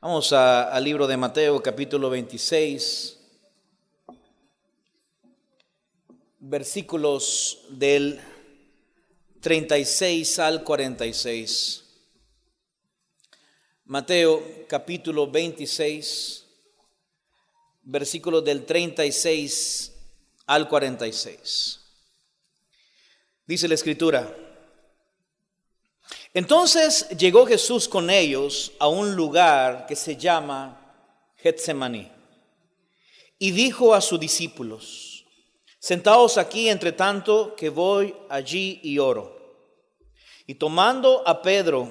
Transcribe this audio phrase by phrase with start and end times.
[0.00, 3.18] Vamos al libro de Mateo capítulo 26,
[6.38, 8.20] versículos del
[9.40, 11.84] 36 al 46.
[13.86, 16.46] Mateo capítulo 26,
[17.82, 19.92] versículos del 36
[20.46, 21.80] al 46.
[23.48, 24.47] Dice la escritura,
[26.34, 30.78] entonces llegó Jesús con ellos a un lugar que se llama
[31.36, 32.10] Getsemaní
[33.38, 35.24] y dijo a sus discípulos,
[35.78, 39.36] sentaos aquí entre tanto que voy allí y oro.
[40.46, 41.88] Y tomando a Pedro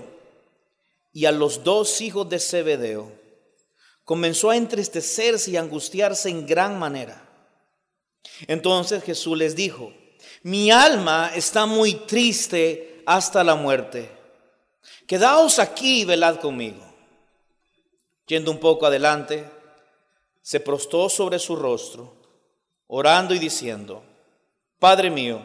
[1.13, 3.11] y a los dos hijos de Zebedeo,
[4.03, 7.23] comenzó a entristecerse y angustiarse en gran manera.
[8.47, 9.93] Entonces Jesús les dijo,
[10.43, 14.16] mi alma está muy triste hasta la muerte.
[15.07, 16.83] Quedaos aquí y velad conmigo.
[18.27, 19.49] Yendo un poco adelante,
[20.41, 22.15] se prostó sobre su rostro,
[22.87, 24.03] orando y diciendo,
[24.79, 25.41] Padre mío,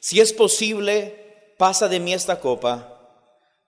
[0.00, 2.94] si es posible, pasa de mí esta copa,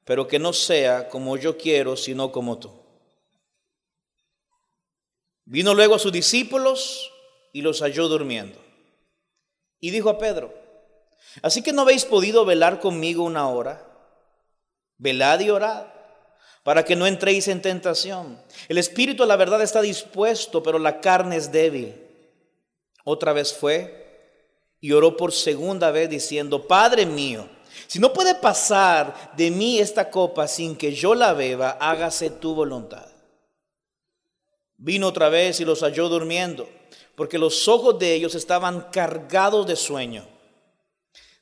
[0.05, 2.73] pero que no sea como yo quiero, sino como tú.
[5.45, 7.11] Vino luego a sus discípulos
[7.53, 8.59] y los halló durmiendo.
[9.81, 10.55] Y dijo a Pedro,
[11.43, 13.90] ¿así que no habéis podido velar conmigo una hora?
[15.01, 15.87] Velad y orad
[16.63, 18.41] para que no entréis en tentación.
[18.69, 21.95] El espíritu la verdad está dispuesto, pero la carne es débil.
[23.05, 23.99] Otra vez fue
[24.79, 27.49] y oró por segunda vez diciendo, Padre mío,
[27.87, 32.55] si no puede pasar de mí esta copa sin que yo la beba, hágase tu
[32.55, 33.07] voluntad.
[34.77, 36.69] Vino otra vez y los halló durmiendo,
[37.15, 40.27] porque los ojos de ellos estaban cargados de sueño.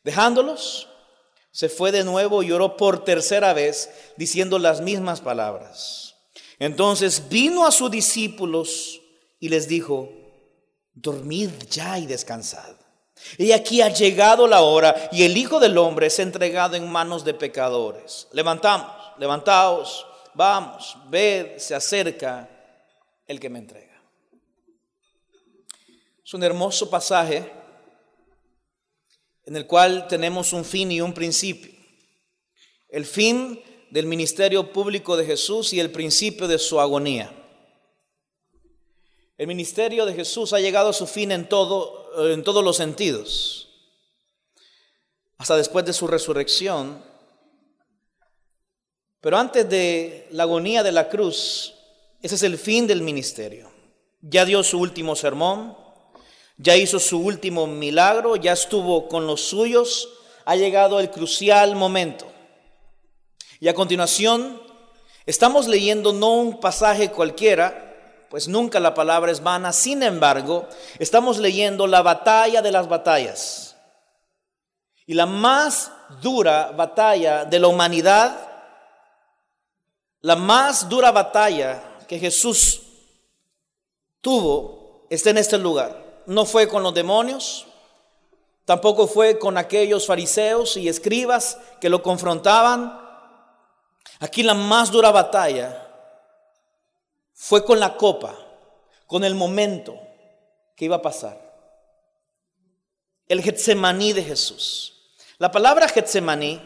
[0.02, 0.87] Dejándolos,
[1.58, 6.14] se fue de nuevo y oró por tercera vez, diciendo las mismas palabras.
[6.60, 9.00] Entonces vino a sus discípulos
[9.40, 10.08] y les dijo,
[10.94, 12.76] dormid ya y descansad.
[13.38, 17.24] Y aquí ha llegado la hora y el Hijo del Hombre es entregado en manos
[17.24, 18.28] de pecadores.
[18.30, 22.48] Levantamos, levantaos, vamos, ved, se acerca
[23.26, 24.00] el que me entrega.
[26.24, 27.57] Es un hermoso pasaje
[29.48, 31.72] en el cual tenemos un fin y un principio.
[32.90, 33.58] El fin
[33.90, 37.32] del ministerio público de Jesús y el principio de su agonía.
[39.38, 43.70] El ministerio de Jesús ha llegado a su fin en, todo, en todos los sentidos.
[45.38, 47.02] Hasta después de su resurrección.
[49.22, 51.72] Pero antes de la agonía de la cruz,
[52.20, 53.70] ese es el fin del ministerio.
[54.20, 55.74] Ya dio su último sermón,
[56.58, 60.08] ya hizo su último milagro, ya estuvo con los suyos,
[60.44, 62.26] ha llegado el crucial momento.
[63.60, 64.60] Y a continuación,
[65.24, 70.68] estamos leyendo no un pasaje cualquiera, pues nunca la palabra es vana, sin embargo,
[70.98, 73.76] estamos leyendo la batalla de las batallas.
[75.06, 78.36] Y la más dura batalla de la humanidad,
[80.20, 82.82] la más dura batalla que Jesús
[84.20, 87.66] tuvo, está en este lugar no fue con los demonios,
[88.66, 93.00] tampoco fue con aquellos fariseos y escribas que lo confrontaban.
[94.20, 95.86] Aquí la más dura batalla
[97.32, 98.36] fue con la copa,
[99.06, 99.98] con el momento
[100.76, 101.40] que iba a pasar.
[103.26, 105.14] El Getsemaní de Jesús.
[105.38, 106.60] La palabra Getsemaní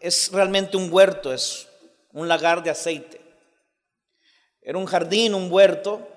[0.00, 1.68] es realmente un huerto, es
[2.12, 3.20] un lagar de aceite.
[4.62, 6.11] Era un jardín, un huerto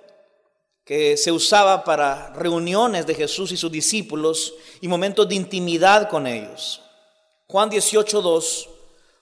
[0.86, 6.28] que se usaba para reuniones de Jesús y sus discípulos y momentos de intimidad con
[6.28, 6.80] ellos.
[7.48, 8.68] Juan 18.2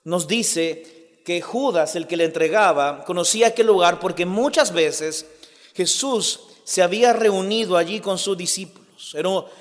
[0.04, 5.26] nos dice que Judas, el que le entregaba, conocía aquel lugar porque muchas veces
[5.74, 9.16] Jesús se había reunido allí con sus discípulos.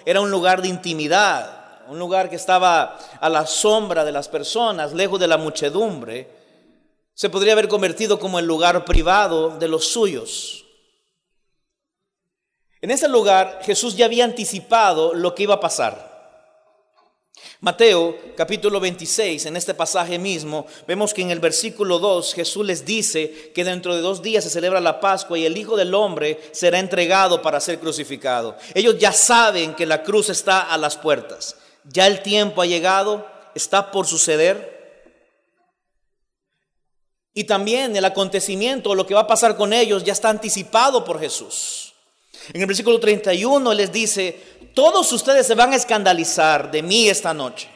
[0.04, 4.92] Era, un lugar de intimidad, un lugar que estaba a la sombra de las personas,
[4.92, 6.28] lejos de la muchedumbre.
[7.14, 10.61] Se podría haber convertido como el lugar privado de los suyos.
[12.82, 16.10] En ese lugar Jesús ya había anticipado lo que iba a pasar.
[17.60, 22.84] Mateo capítulo 26, en este pasaje mismo, vemos que en el versículo 2 Jesús les
[22.84, 26.40] dice que dentro de dos días se celebra la Pascua y el Hijo del Hombre
[26.50, 28.56] será entregado para ser crucificado.
[28.74, 33.24] Ellos ya saben que la cruz está a las puertas, ya el tiempo ha llegado,
[33.54, 34.72] está por suceder.
[37.32, 41.20] Y también el acontecimiento, lo que va a pasar con ellos, ya está anticipado por
[41.20, 41.91] Jesús.
[42.52, 47.32] En el versículo 31 les dice, todos ustedes se van a escandalizar de mí esta
[47.32, 47.68] noche.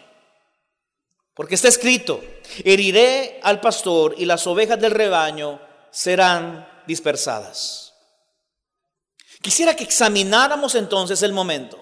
[1.35, 2.23] Porque está escrito,
[2.65, 5.61] heriré al pastor y las ovejas del rebaño
[5.91, 7.93] serán dispersadas.
[9.43, 11.79] Quisiera que examináramos entonces el momento.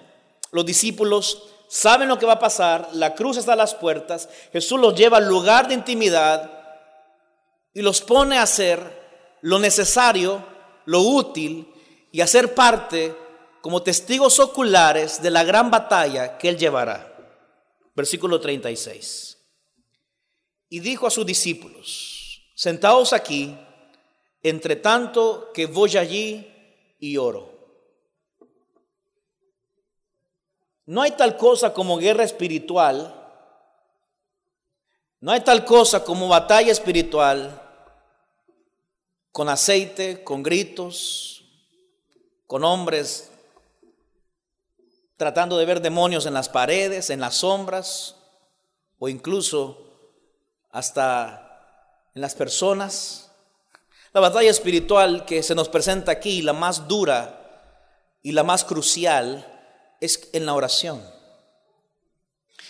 [0.51, 4.79] Los discípulos saben lo que va a pasar, la cruz está a las puertas, Jesús
[4.79, 6.51] los lleva al lugar de intimidad
[7.73, 10.45] y los pone a hacer lo necesario,
[10.85, 11.74] lo útil
[12.15, 13.13] y a ser parte
[13.61, 17.13] como testigos oculares de la gran batalla que él llevará.
[17.93, 19.37] Versículo 36.
[20.69, 23.59] Y dijo a sus discípulos, sentaos aquí,
[24.45, 27.51] entre tanto que voy allí y oro.
[30.87, 33.13] No hay tal cosa como guerra espiritual.
[35.19, 37.61] No hay tal cosa como batalla espiritual
[39.33, 41.34] con aceite, con gritos,
[42.47, 43.31] con hombres
[45.17, 48.17] tratando de ver demonios en las paredes, en las sombras
[48.99, 49.79] o incluso
[50.71, 53.31] hasta en las personas.
[54.13, 57.81] La batalla espiritual que se nos presenta aquí, la más dura
[58.23, 59.47] y la más crucial,
[60.01, 61.03] es en la oración.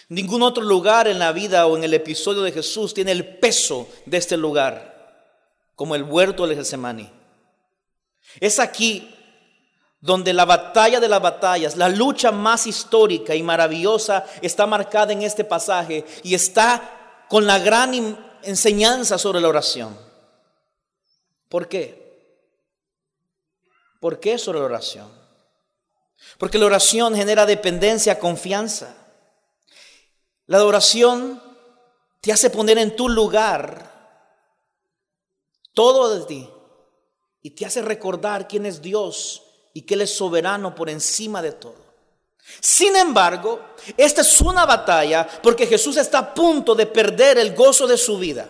[0.09, 3.89] Ningún otro lugar en la vida o en el episodio de Jesús tiene el peso
[4.07, 4.95] de este lugar,
[5.75, 7.11] como el huerto de Getsemaní.
[8.41, 9.15] Es aquí
[10.05, 15.23] donde la batalla de las batallas, la lucha más histórica y maravillosa está marcada en
[15.23, 19.99] este pasaje y está con la gran enseñanza sobre la oración.
[21.49, 22.37] ¿Por qué?
[23.99, 25.11] ¿Por qué sobre la oración?
[26.37, 28.95] Porque la oración genera dependencia, confianza.
[30.45, 31.43] La oración
[32.21, 33.91] te hace poner en tu lugar
[35.73, 36.51] todo de ti
[37.41, 39.44] y te hace recordar quién es Dios
[39.75, 41.85] y que Él es soberano por encima de todo.
[42.61, 43.61] Sin embargo,
[43.97, 48.19] esta es una batalla porque Jesús está a punto de perder el gozo de su
[48.19, 48.49] vida,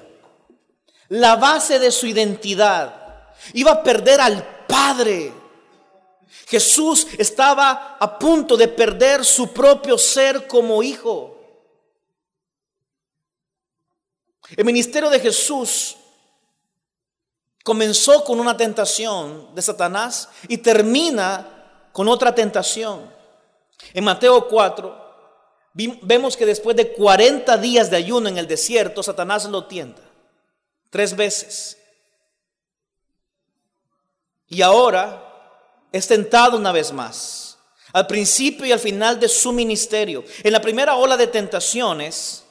[1.08, 3.32] la base de su identidad.
[3.54, 5.32] Iba a perder al Padre
[6.46, 11.30] Jesús estaba a punto de perder su propio ser como hijo.
[14.56, 15.96] El ministerio de Jesús
[17.64, 23.10] comenzó con una tentación de Satanás y termina con otra tentación.
[23.92, 25.02] En Mateo 4
[26.02, 30.02] vemos que después de 40 días de ayuno en el desierto, Satanás lo tienta
[30.90, 31.78] tres veces.
[34.46, 35.20] Y ahora
[35.90, 37.58] es tentado una vez más,
[37.92, 40.22] al principio y al final de su ministerio.
[40.42, 42.44] En la primera ola de tentaciones,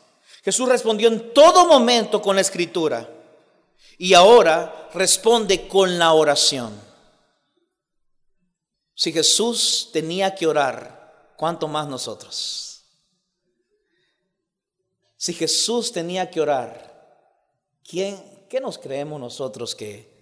[0.44, 3.08] Jesús respondió en todo momento con la escritura
[3.98, 6.80] y ahora responde con la oración.
[8.96, 12.86] Si Jesús tenía que orar, ¿cuánto más nosotros?
[15.18, 17.20] Si Jesús tenía que orar,
[17.84, 20.14] ¿quién, ¿qué nos creemos nosotros que,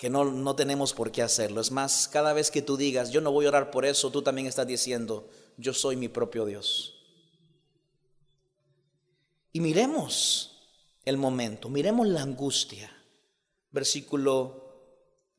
[0.00, 1.60] que no, no tenemos por qué hacerlo.
[1.60, 4.22] Es más, cada vez que tú digas, yo no voy a orar por eso, tú
[4.22, 6.94] también estás diciendo, yo soy mi propio Dios.
[9.52, 10.49] Y miremos
[11.10, 12.90] el momento, miremos la angustia.
[13.70, 14.60] Versículo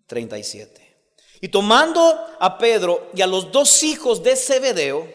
[0.06, 0.91] 37.
[1.41, 5.12] Y tomando a Pedro y a los dos hijos de Zebedeo,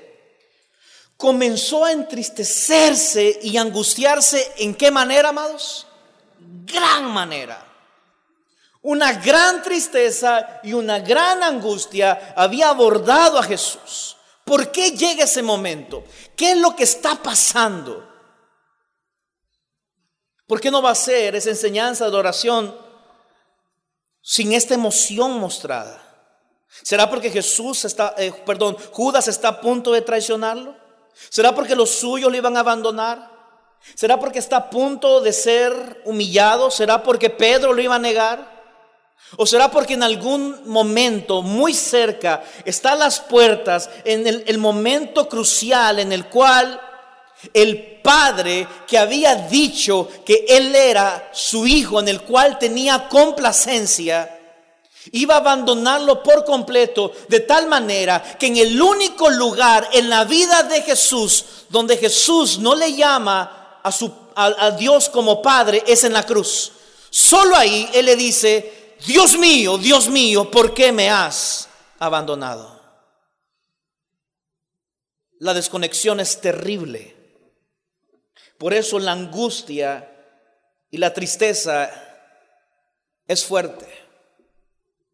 [1.16, 4.52] comenzó a entristecerse y angustiarse.
[4.58, 5.86] ¿En qué manera, amados?
[6.64, 7.62] Gran manera.
[8.82, 14.16] Una gran tristeza y una gran angustia había abordado a Jesús.
[14.44, 16.04] ¿Por qué llega ese momento?
[16.36, 18.15] ¿Qué es lo que está pasando?
[20.46, 22.76] ¿Por qué no va a ser esa enseñanza de oración
[24.22, 26.02] sin esta emoción mostrada?
[26.82, 30.76] ¿Será porque Jesús está, eh, perdón, Judas está a punto de traicionarlo?
[31.30, 33.30] ¿Será porque los suyos lo iban a abandonar?
[33.94, 36.70] ¿Será porque está a punto de ser humillado?
[36.70, 38.56] ¿Será porque Pedro lo iba a negar?
[39.36, 45.98] ¿O será porque en algún momento muy cerca están las puertas en el, momento crucial
[45.98, 46.80] en el cual
[47.52, 54.32] el padre que había dicho que él era su hijo, en el cual tenía complacencia,
[55.12, 60.24] iba a abandonarlo por completo de tal manera que en el único lugar en la
[60.24, 64.12] vida de Jesús donde Jesús no le llama a, su,
[64.78, 66.72] Dios como padre es en la cruz.
[67.10, 72.76] Solo ahí él le dice, Dios mío, Dios mío, ¿por qué me has abandonado?
[75.38, 77.15] La desconexión es terrible.
[78.58, 80.12] Por eso la angustia
[80.90, 81.90] y la tristeza
[83.26, 83.86] es fuerte.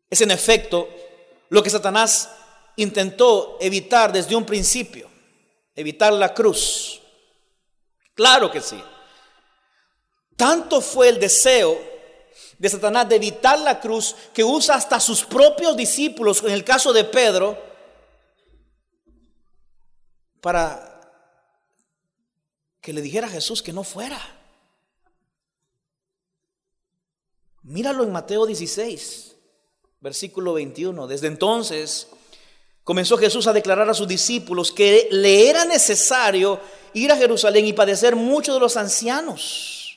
[0.09, 0.89] Es en efecto
[1.49, 2.31] lo que Satanás
[2.77, 5.11] intentó evitar desde un principio,
[5.75, 7.01] evitar la cruz.
[8.15, 8.83] Claro que sí.
[10.37, 11.81] Tanto fue el deseo
[12.59, 16.93] de Satanás de evitar la cruz que usa hasta sus propios discípulos, en el caso
[16.93, 17.59] de Pedro,
[20.41, 20.92] para
[22.83, 24.21] que le dijera a Jesús que no fuera.
[27.63, 29.37] Míralo en Mateo 16,
[30.01, 31.07] versículo 21.
[31.07, 32.09] Desde entonces
[32.83, 36.59] comenzó Jesús a declarar a sus discípulos que le era necesario
[36.93, 39.97] ir a Jerusalén y padecer mucho de los ancianos,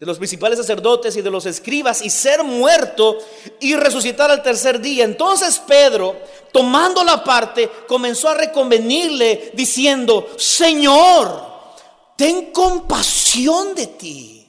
[0.00, 3.16] de los principales sacerdotes y de los escribas y ser muerto
[3.60, 5.04] y resucitar al tercer día.
[5.04, 6.16] Entonces Pedro,
[6.52, 11.55] tomando la parte, comenzó a reconvenirle diciendo, Señor,
[12.16, 14.42] ten compasión de ti.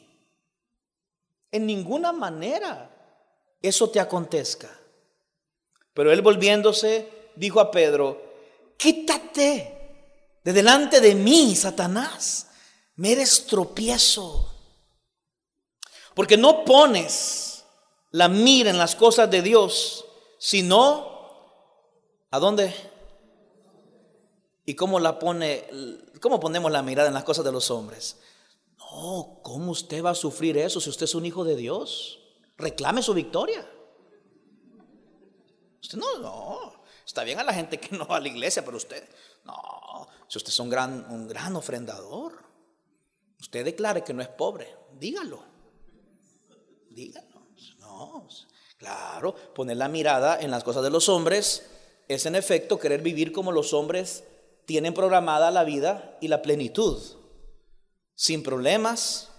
[1.51, 2.89] En ninguna manera
[3.61, 4.69] eso te acontezca.
[5.93, 8.21] Pero él volviéndose, dijo a Pedro,
[8.77, 9.77] quítate
[10.43, 12.47] de delante de mí, Satanás,
[12.95, 14.53] me eres tropiezo.
[16.13, 17.65] Porque no pones
[18.11, 20.05] la mira en las cosas de Dios,
[20.39, 21.11] sino,
[22.31, 22.73] ¿a dónde?
[24.65, 25.65] ¿Y cómo la pone
[26.19, 28.17] ¿Cómo ponemos la mirada en las cosas de los hombres?
[28.77, 32.19] No, ¿cómo usted va a sufrir eso si usted es un hijo de Dios?
[32.57, 33.69] Reclame su victoria.
[35.81, 36.83] Usted no, no.
[37.05, 39.07] Está bien a la gente que no va a la iglesia, pero usted,
[39.45, 40.07] no.
[40.27, 42.33] Si usted es un gran, un gran ofrendador,
[43.39, 44.75] usted declare que no es pobre.
[44.93, 45.43] Dígalo.
[46.89, 47.37] Dígalo.
[47.79, 48.27] No,
[48.77, 51.69] claro, poner la mirada en las cosas de los hombres
[52.07, 54.23] es en efecto querer vivir como los hombres
[54.67, 57.01] tienen programada la vida y la plenitud,
[58.15, 59.29] sin problemas,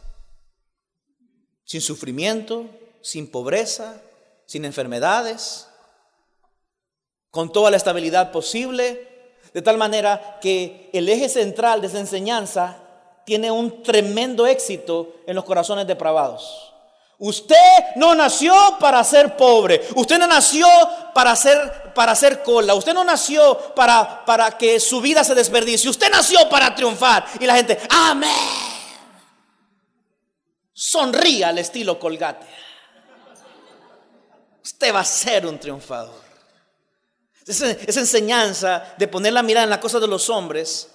[1.64, 2.64] sin sufrimiento,
[3.02, 4.00] sin pobreza,
[4.46, 5.68] sin enfermedades,
[7.30, 12.82] con toda la estabilidad posible, de tal manera que el eje central de esa enseñanza
[13.26, 16.74] tiene un tremendo éxito en los corazones depravados.
[17.18, 17.56] Usted
[17.96, 19.86] no nació para ser pobre.
[19.96, 20.68] Usted no nació
[21.12, 22.74] para hacer, para hacer cola.
[22.74, 25.90] Usted no nació para, para que su vida se desperdicie.
[25.90, 27.26] Usted nació para triunfar.
[27.40, 28.30] Y la gente, amén.
[30.72, 32.46] Sonría al estilo colgate.
[34.62, 36.22] Usted va a ser un triunfador.
[37.44, 40.88] esa enseñanza de poner la mirada en la cosa de los hombres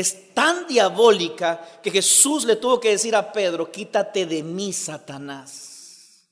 [0.00, 6.28] es tan diabólica que Jesús le tuvo que decir a Pedro, quítate de mí, Satanás.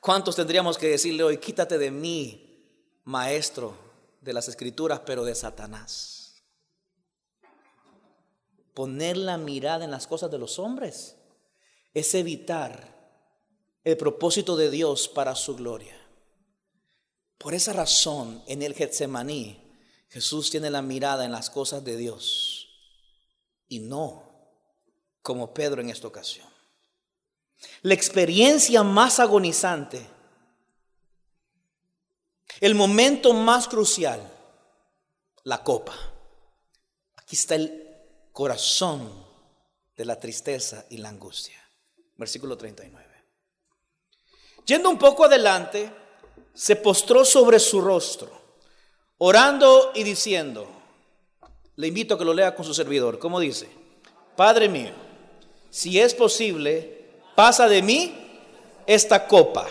[0.00, 3.76] ¿Cuántos tendríamos que decirle hoy, quítate de mí, maestro
[4.20, 6.42] de las escrituras, pero de Satanás?
[8.74, 11.16] Poner la mirada en las cosas de los hombres
[11.94, 12.92] es evitar
[13.84, 15.96] el propósito de Dios para su gloria.
[17.38, 19.63] Por esa razón, en el Getsemaní,
[20.14, 22.68] Jesús tiene la mirada en las cosas de Dios
[23.66, 24.22] y no
[25.22, 26.46] como Pedro en esta ocasión.
[27.82, 30.06] La experiencia más agonizante,
[32.60, 34.20] el momento más crucial,
[35.42, 35.96] la copa.
[37.16, 37.84] Aquí está el
[38.30, 39.26] corazón
[39.96, 41.60] de la tristeza y la angustia.
[42.16, 43.04] Versículo 39.
[44.64, 45.92] Yendo un poco adelante,
[46.54, 48.43] se postró sobre su rostro
[49.26, 50.68] orando y diciendo,
[51.76, 53.70] le invito a que lo lea con su servidor, ¿cómo dice?
[54.36, 54.92] Padre mío,
[55.70, 58.14] si es posible, pasa de mí
[58.86, 59.66] esta copa,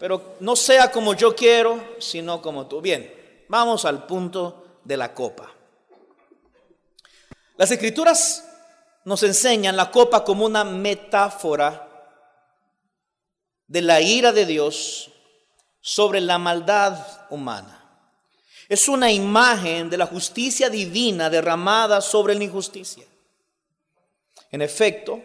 [0.00, 2.80] pero no sea como yo quiero, sino como tú.
[2.80, 3.14] Bien,
[3.48, 5.52] vamos al punto de la copa.
[7.56, 8.48] Las escrituras
[9.04, 11.88] nos enseñan la copa como una metáfora
[13.68, 15.12] de la ira de Dios
[15.80, 16.98] sobre la maldad
[17.30, 17.75] humana.
[18.68, 23.04] Es una imagen de la justicia divina derramada sobre la injusticia.
[24.50, 25.22] En efecto,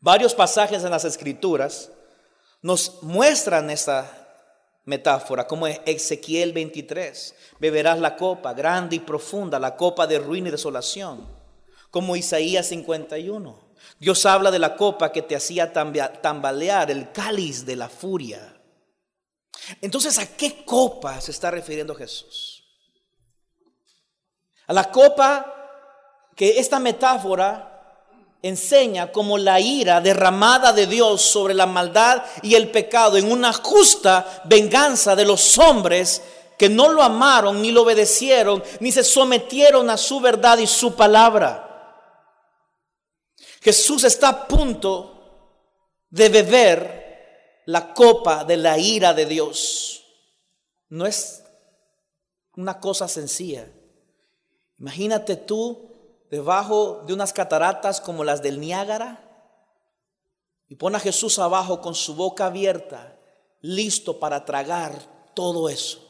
[0.00, 1.90] varios pasajes en las escrituras
[2.62, 4.22] nos muestran esta
[4.84, 10.52] metáfora, como Ezequiel 23, beberás la copa grande y profunda, la copa de ruina y
[10.52, 11.26] desolación,
[11.90, 13.72] como Isaías 51.
[13.98, 18.51] Dios habla de la copa que te hacía tambalear, el cáliz de la furia.
[19.80, 22.64] Entonces, ¿a qué copa se está refiriendo Jesús?
[24.66, 25.52] A la copa
[26.34, 27.68] que esta metáfora
[28.42, 33.52] enseña como la ira derramada de Dios sobre la maldad y el pecado en una
[33.52, 36.22] justa venganza de los hombres
[36.58, 40.94] que no lo amaron, ni lo obedecieron, ni se sometieron a su verdad y su
[40.94, 41.68] palabra.
[43.60, 45.12] Jesús está a punto
[46.10, 47.01] de beber
[47.66, 50.04] la copa de la ira de Dios.
[50.88, 51.42] No es
[52.56, 53.68] una cosa sencilla.
[54.78, 55.90] Imagínate tú
[56.30, 59.28] debajo de unas cataratas como las del Niágara,
[60.72, 63.18] y pone a Jesús abajo con su boca abierta,
[63.60, 66.00] listo para tragar todo eso.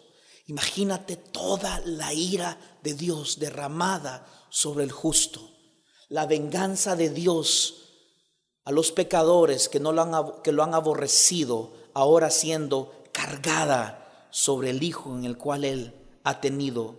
[0.47, 5.51] Imagínate toda la ira de Dios derramada sobre el justo,
[6.09, 7.92] la venganza de Dios
[8.65, 14.71] a los pecadores que, no lo han, que lo han aborrecido, ahora siendo cargada sobre
[14.71, 16.97] el Hijo en el cual Él ha tenido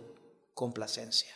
[0.54, 1.34] complacencia.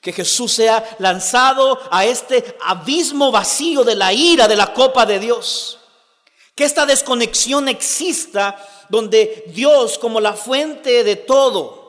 [0.00, 5.18] Que Jesús sea lanzado a este abismo vacío de la ira de la copa de
[5.18, 5.78] Dios.
[6.54, 8.56] Que esta desconexión exista
[8.88, 11.88] donde Dios como la fuente de todo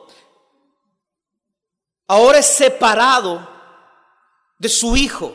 [2.10, 3.48] ahora es separado
[4.58, 5.32] de su Hijo.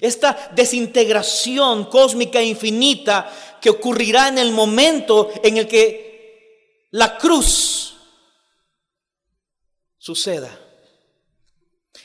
[0.00, 7.96] Esta desintegración cósmica infinita que ocurrirá en el momento en el que la cruz
[9.98, 10.60] suceda.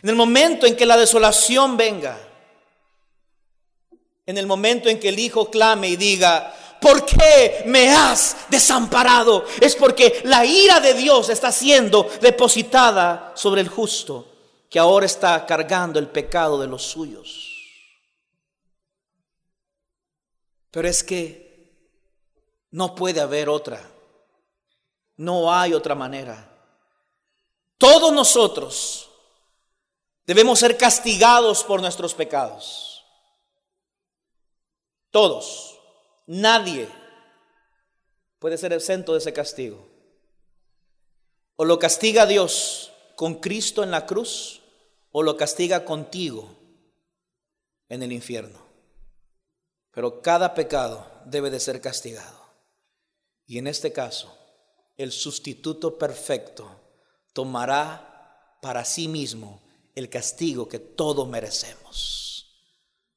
[0.01, 2.17] En el momento en que la desolación venga.
[4.25, 9.45] En el momento en que el Hijo clame y diga, ¿por qué me has desamparado?
[9.59, 14.27] Es porque la ira de Dios está siendo depositada sobre el justo,
[14.69, 17.48] que ahora está cargando el pecado de los suyos.
[20.71, 21.49] Pero es que
[22.71, 23.81] no puede haber otra.
[25.17, 26.45] No hay otra manera.
[27.77, 29.09] Todos nosotros
[30.25, 33.03] debemos ser castigados por nuestros pecados.
[35.11, 35.77] Todos.
[36.27, 36.87] Nadie
[38.37, 39.87] puede ser exento de ese castigo.
[41.55, 44.61] O lo castiga Dios con Cristo en la cruz,
[45.11, 46.55] o lo castiga contigo
[47.89, 48.68] en el infierno.
[49.91, 52.39] Pero cada pecado debe de ser castigado.
[53.45, 54.35] Y en este caso,
[54.97, 56.69] el sustituto perfecto
[57.33, 59.61] tomará para sí mismo
[59.95, 62.69] el castigo que todos merecemos.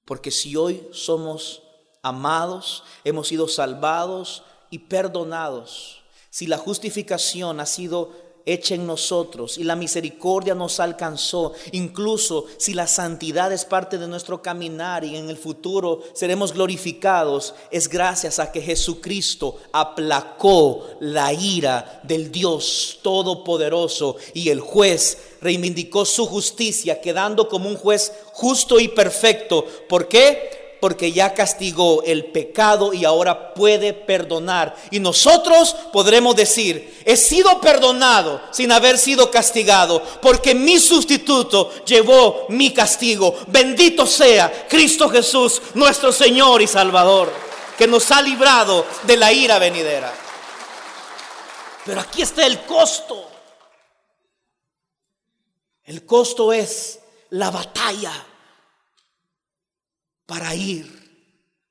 [0.04, 1.62] Porque si hoy somos
[2.02, 6.02] amados, hemos sido salvados y perdonados.
[6.30, 8.12] Si la justificación ha sido
[8.46, 14.08] hecha en nosotros y la misericordia nos alcanzó, incluso si la santidad es parte de
[14.08, 21.32] nuestro caminar y en el futuro seremos glorificados, es gracias a que Jesucristo aplacó la
[21.32, 28.78] ira del Dios Todopoderoso y el juez reivindicó su justicia quedando como un juez justo
[28.78, 29.64] y perfecto.
[29.88, 30.61] ¿Por qué?
[30.82, 34.74] Porque ya castigó el pecado y ahora puede perdonar.
[34.90, 42.46] Y nosotros podremos decir, he sido perdonado sin haber sido castigado, porque mi sustituto llevó
[42.48, 43.32] mi castigo.
[43.46, 47.32] Bendito sea Cristo Jesús, nuestro Señor y Salvador,
[47.78, 50.12] que nos ha librado de la ira venidera.
[51.86, 53.30] Pero aquí está el costo.
[55.84, 56.98] El costo es
[57.30, 58.31] la batalla
[60.26, 60.86] para ir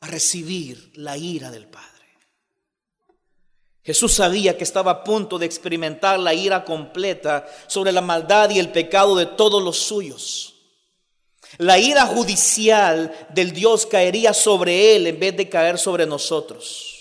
[0.01, 1.89] a recibir la ira del Padre.
[3.83, 8.59] Jesús sabía que estaba a punto de experimentar la ira completa sobre la maldad y
[8.59, 10.55] el pecado de todos los suyos.
[11.57, 16.91] La ira judicial del Dios caería sobre él en vez de caer sobre nosotros.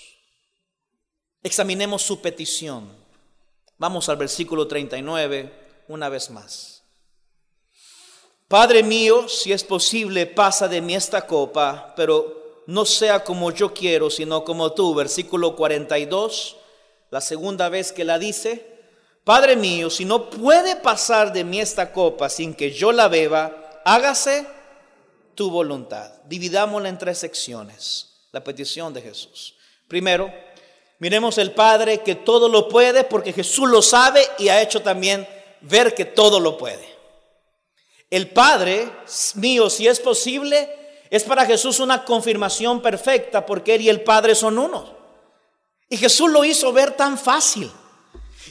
[1.43, 2.89] Examinemos su petición.
[3.77, 6.80] Vamos al versículo 39 una vez más.
[8.51, 13.73] Padre mío, si es posible, pasa de mí esta copa, pero no sea como yo
[13.73, 14.93] quiero, sino como tú.
[14.93, 16.57] Versículo 42,
[17.11, 18.67] la segunda vez que la dice.
[19.23, 23.81] Padre mío, si no puede pasar de mí esta copa sin que yo la beba,
[23.85, 24.45] hágase
[25.33, 26.11] tu voluntad.
[26.25, 28.17] Dividámosla en tres secciones.
[28.33, 29.55] La petición de Jesús.
[29.87, 30.29] Primero,
[30.99, 35.25] miremos el Padre que todo lo puede porque Jesús lo sabe y ha hecho también
[35.61, 36.90] ver que todo lo puede.
[38.11, 38.91] El Padre
[39.35, 40.69] mío, si es posible,
[41.09, 44.97] es para Jesús una confirmación perfecta porque Él y el Padre son uno.
[45.87, 47.71] Y Jesús lo hizo ver tan fácil.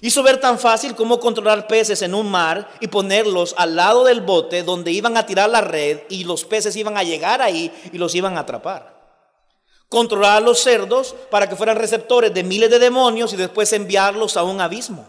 [0.00, 4.22] Hizo ver tan fácil como controlar peces en un mar y ponerlos al lado del
[4.22, 7.98] bote donde iban a tirar la red y los peces iban a llegar ahí y
[7.98, 8.98] los iban a atrapar.
[9.90, 14.38] Controlar a los cerdos para que fueran receptores de miles de demonios y después enviarlos
[14.38, 15.06] a un abismo.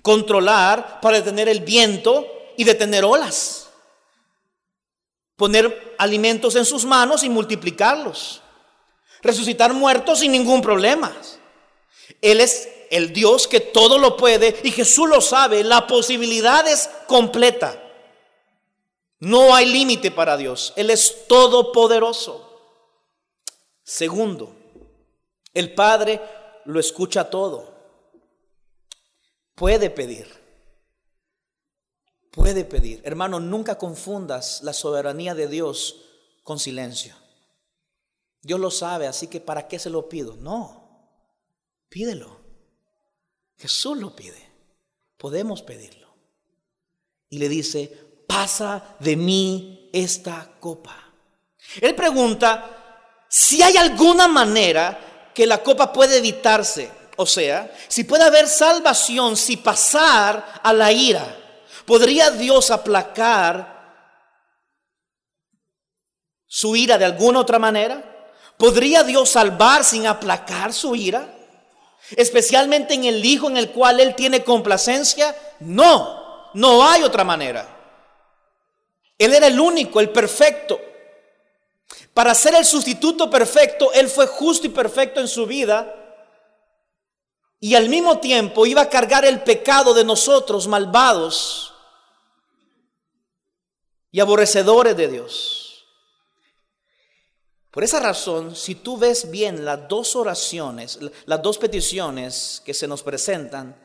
[0.00, 2.24] Controlar para detener el viento
[2.56, 3.63] y detener olas
[5.36, 8.42] poner alimentos en sus manos y multiplicarlos,
[9.22, 11.14] resucitar muertos sin ningún problema.
[12.20, 16.88] Él es el Dios que todo lo puede y Jesús lo sabe, la posibilidad es
[17.06, 17.80] completa.
[19.20, 22.50] No hay límite para Dios, Él es todopoderoso.
[23.82, 24.54] Segundo,
[25.52, 26.20] el Padre
[26.64, 27.74] lo escucha todo,
[29.54, 30.43] puede pedir
[32.34, 33.00] puede pedir.
[33.04, 36.00] Hermano, nunca confundas la soberanía de Dios
[36.42, 37.14] con silencio.
[38.42, 40.36] Dios lo sabe, así que ¿para qué se lo pido?
[40.36, 41.08] No,
[41.88, 42.40] pídelo.
[43.56, 44.52] Jesús lo pide.
[45.16, 46.12] Podemos pedirlo.
[47.30, 47.86] Y le dice,
[48.26, 51.12] pasa de mí esta copa.
[51.80, 56.90] Él pregunta si hay alguna manera que la copa puede evitarse.
[57.16, 61.43] O sea, si puede haber salvación si pasar a la ira.
[61.84, 63.74] ¿Podría Dios aplacar
[66.46, 68.02] su ira de alguna otra manera?
[68.56, 71.28] ¿Podría Dios salvar sin aplacar su ira?
[72.16, 75.36] Especialmente en el Hijo en el cual Él tiene complacencia.
[75.60, 77.68] No, no hay otra manera.
[79.18, 80.80] Él era el único, el perfecto.
[82.14, 85.94] Para ser el sustituto perfecto, Él fue justo y perfecto en su vida.
[87.60, 91.73] Y al mismo tiempo iba a cargar el pecado de nosotros, malvados
[94.14, 95.84] y aborrecedores de Dios.
[97.72, 102.86] Por esa razón, si tú ves bien las dos oraciones, las dos peticiones que se
[102.86, 103.76] nos presentan,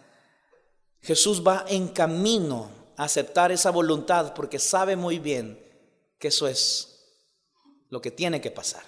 [1.02, 5.60] Jesús va en camino a aceptar esa voluntad porque sabe muy bien
[6.20, 7.08] que eso es
[7.90, 8.84] lo que tiene que pasar.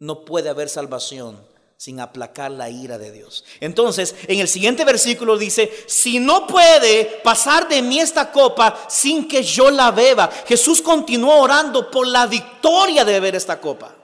[0.00, 1.40] No puede haber salvación
[1.78, 3.44] sin aplacar la ira de Dios.
[3.60, 9.28] Entonces, en el siguiente versículo dice, si no puede pasar de mí esta copa sin
[9.28, 13.94] que yo la beba, Jesús continuó orando por la victoria de beber esta copa.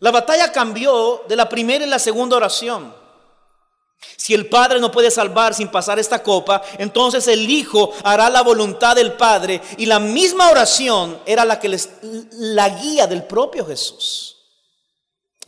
[0.00, 2.92] La batalla cambió de la primera y la segunda oración.
[4.16, 8.42] Si el Padre no puede salvar sin pasar esta copa, entonces el Hijo hará la
[8.42, 9.62] voluntad del Padre.
[9.76, 11.90] Y la misma oración era la que les,
[12.32, 14.39] la guía del propio Jesús.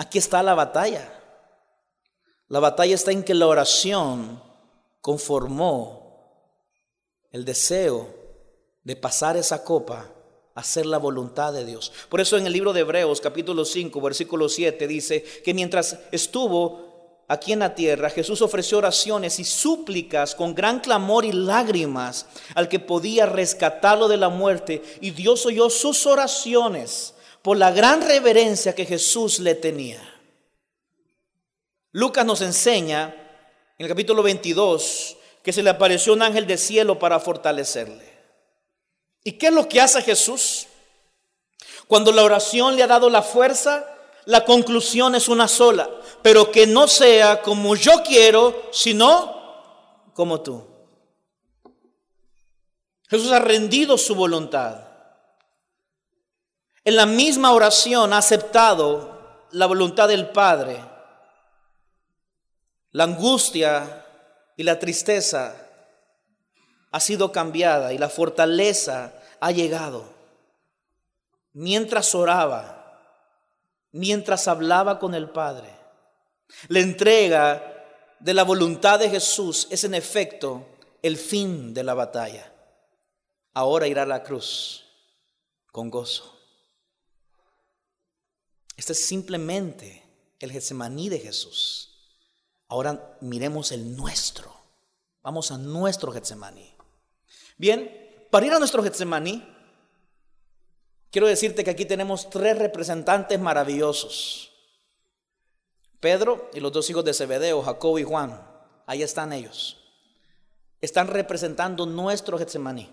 [0.02, 1.12] Aquí está la batalla.
[2.48, 4.42] La batalla está en que la oración
[5.00, 6.50] conformó
[7.30, 8.12] el deseo
[8.82, 10.10] de pasar esa copa
[10.56, 11.92] hacer la voluntad de Dios.
[12.08, 17.22] Por eso en el libro de Hebreos capítulo 5 versículo 7 dice que mientras estuvo
[17.28, 22.68] aquí en la tierra, Jesús ofreció oraciones y súplicas con gran clamor y lágrimas al
[22.68, 28.74] que podía rescatarlo de la muerte y Dios oyó sus oraciones por la gran reverencia
[28.74, 30.00] que Jesús le tenía.
[31.90, 33.14] Lucas nos enseña
[33.76, 38.10] en el capítulo 22 que se le apareció un ángel de cielo para fortalecerle.
[39.24, 40.66] ¿Y qué es lo que hace Jesús?
[41.86, 43.86] Cuando la oración le ha dado la fuerza,
[44.24, 45.90] la conclusión es una sola,
[46.22, 50.64] pero que no sea como yo quiero, sino como tú.
[53.08, 54.91] Jesús ha rendido su voluntad.
[56.84, 60.82] En la misma oración ha aceptado la voluntad del Padre.
[62.90, 64.04] La angustia
[64.56, 65.54] y la tristeza
[66.90, 70.12] ha sido cambiada y la fortaleza ha llegado.
[71.52, 73.00] Mientras oraba,
[73.92, 75.70] mientras hablaba con el Padre,
[76.68, 77.62] la entrega
[78.18, 80.66] de la voluntad de Jesús es en efecto
[81.00, 82.52] el fin de la batalla.
[83.54, 84.84] Ahora irá a la cruz
[85.70, 86.41] con gozo.
[88.82, 90.02] Este es simplemente
[90.40, 91.88] el Getsemaní de Jesús.
[92.66, 94.52] Ahora miremos el nuestro.
[95.22, 96.74] Vamos a nuestro Getsemaní.
[97.56, 99.48] Bien, para ir a nuestro Getsemaní,
[101.12, 104.50] quiero decirte que aquí tenemos tres representantes maravillosos.
[106.00, 108.44] Pedro y los dos hijos de Zebedeo, Jacobo y Juan.
[108.86, 109.76] Ahí están ellos.
[110.80, 112.90] Están representando nuestro Getsemaní.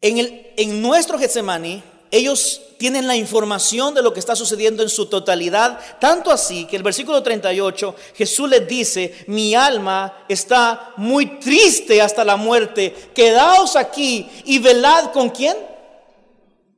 [0.00, 4.88] En, el, en nuestro Getsemaní ellos tienen la información de lo que está sucediendo en
[4.88, 11.38] su totalidad, tanto así que el versículo 38 Jesús les dice, mi alma está muy
[11.38, 15.56] triste hasta la muerte, quedaos aquí y velad con quién?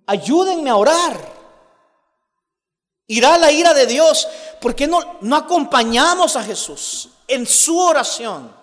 [0.07, 1.39] Ayúdenme a orar.
[3.09, 4.29] Irá la ira de Dios.
[4.61, 8.58] ¿Por qué no, no acompañamos a Jesús en su oración?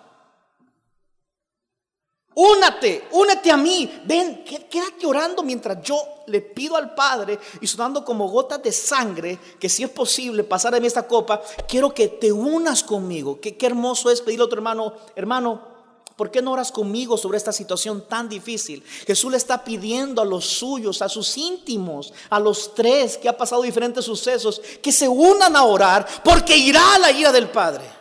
[2.38, 3.90] Únate, únete a mí.
[4.04, 9.38] Ven, quédate orando mientras yo le pido al Padre y sonando como gotas de sangre,
[9.58, 13.40] que si es posible pasar de mí esta copa, quiero que te unas conmigo.
[13.40, 15.76] Qué, qué hermoso es pedirle a otro hermano, hermano,
[16.14, 18.82] ¿Por qué no oras conmigo sobre esta situación tan difícil?
[19.06, 23.36] Jesús le está pidiendo a los suyos, a sus íntimos, a los tres que ha
[23.36, 27.95] pasado diferentes sucesos, que se unan a orar porque irá la ira del Padre.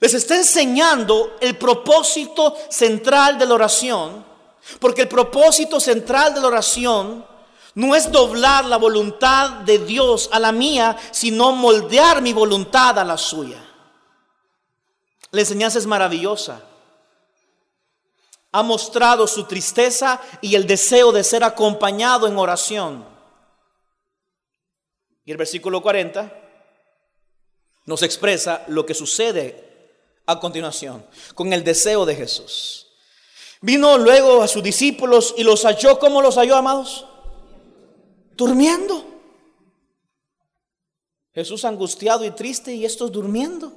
[0.00, 4.24] Les está enseñando el propósito central de la oración,
[4.78, 7.26] porque el propósito central de la oración
[7.74, 13.04] no es doblar la voluntad de Dios a la mía, sino moldear mi voluntad a
[13.04, 13.62] la suya.
[15.30, 16.62] La enseñanza es maravillosa.
[18.52, 23.06] ha mostrado su tristeza y el deseo de ser acompañado en oración.
[25.24, 26.36] Y el versículo 40
[27.86, 29.69] nos expresa lo que sucede
[30.30, 32.86] a continuación con el deseo de Jesús.
[33.60, 37.04] Vino luego a sus discípulos y los halló, ¿cómo los halló, amados?
[38.36, 39.04] Durmiendo.
[41.34, 43.72] Jesús angustiado y triste y estos durmiendo.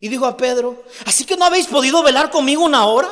[0.00, 3.08] Y dijo a Pedro, ¿así que no habéis podido velar conmigo una hora?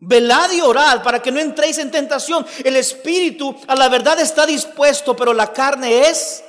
[0.00, 2.44] Velad y orad para que no entréis en tentación.
[2.64, 6.42] El espíritu a la verdad está dispuesto, pero la carne es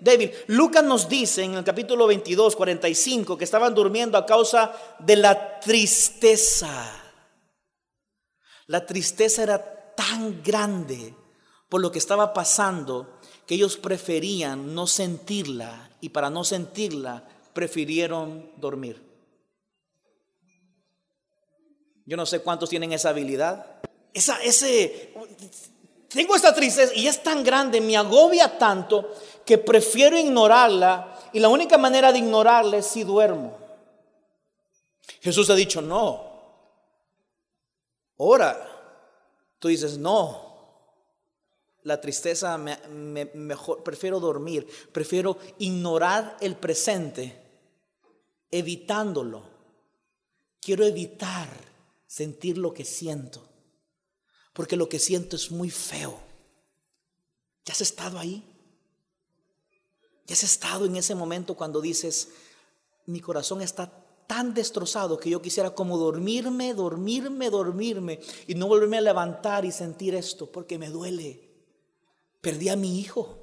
[0.00, 0.32] débil.
[0.46, 5.60] Lucas nos dice en el capítulo 22, 45, que estaban durmiendo a causa de la
[5.60, 7.02] tristeza.
[8.66, 11.14] La tristeza era tan grande
[11.68, 18.52] por lo que estaba pasando que ellos preferían no sentirla y para no sentirla prefirieron
[18.56, 19.02] dormir.
[22.04, 23.80] Yo no sé cuántos tienen esa habilidad.
[24.14, 25.12] Esa, ese,
[26.08, 31.48] tengo esta tristeza y es tan grande, me agobia tanto que prefiero ignorarla y la
[31.48, 33.56] única manera de ignorarla es si duermo.
[35.20, 36.26] Jesús ha dicho, no.
[38.18, 38.58] Ahora,
[39.58, 40.46] tú dices, no.
[41.82, 42.78] La tristeza me,
[43.34, 47.40] mejor, prefiero dormir, prefiero ignorar el presente,
[48.50, 49.42] evitándolo.
[50.60, 51.48] Quiero evitar
[52.06, 53.48] sentir lo que siento
[54.58, 56.18] porque lo que siento es muy feo.
[57.64, 58.42] ¿Ya has estado ahí?
[60.26, 62.30] ¿Ya has estado en ese momento cuando dices,
[63.06, 63.88] mi corazón está
[64.26, 68.18] tan destrozado que yo quisiera como dormirme, dormirme, dormirme
[68.48, 71.40] y no volverme a levantar y sentir esto porque me duele?
[72.40, 73.38] Perdí a mi hijo.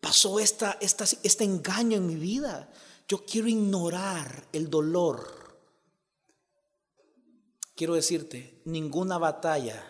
[0.00, 2.70] Pasó esta, esta, este engaño en mi vida.
[3.08, 5.43] Yo quiero ignorar el dolor
[7.74, 9.82] Quiero decirte, ninguna batalla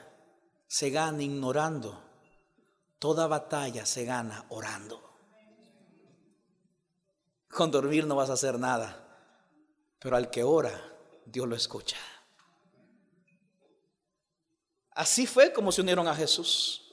[0.66, 2.02] se gana ignorando,
[2.98, 5.02] toda batalla se gana orando.
[7.48, 9.06] Con dormir no vas a hacer nada,
[9.98, 10.72] pero al que ora,
[11.26, 11.98] Dios lo escucha.
[14.92, 16.84] Así fue como se unieron a Jesús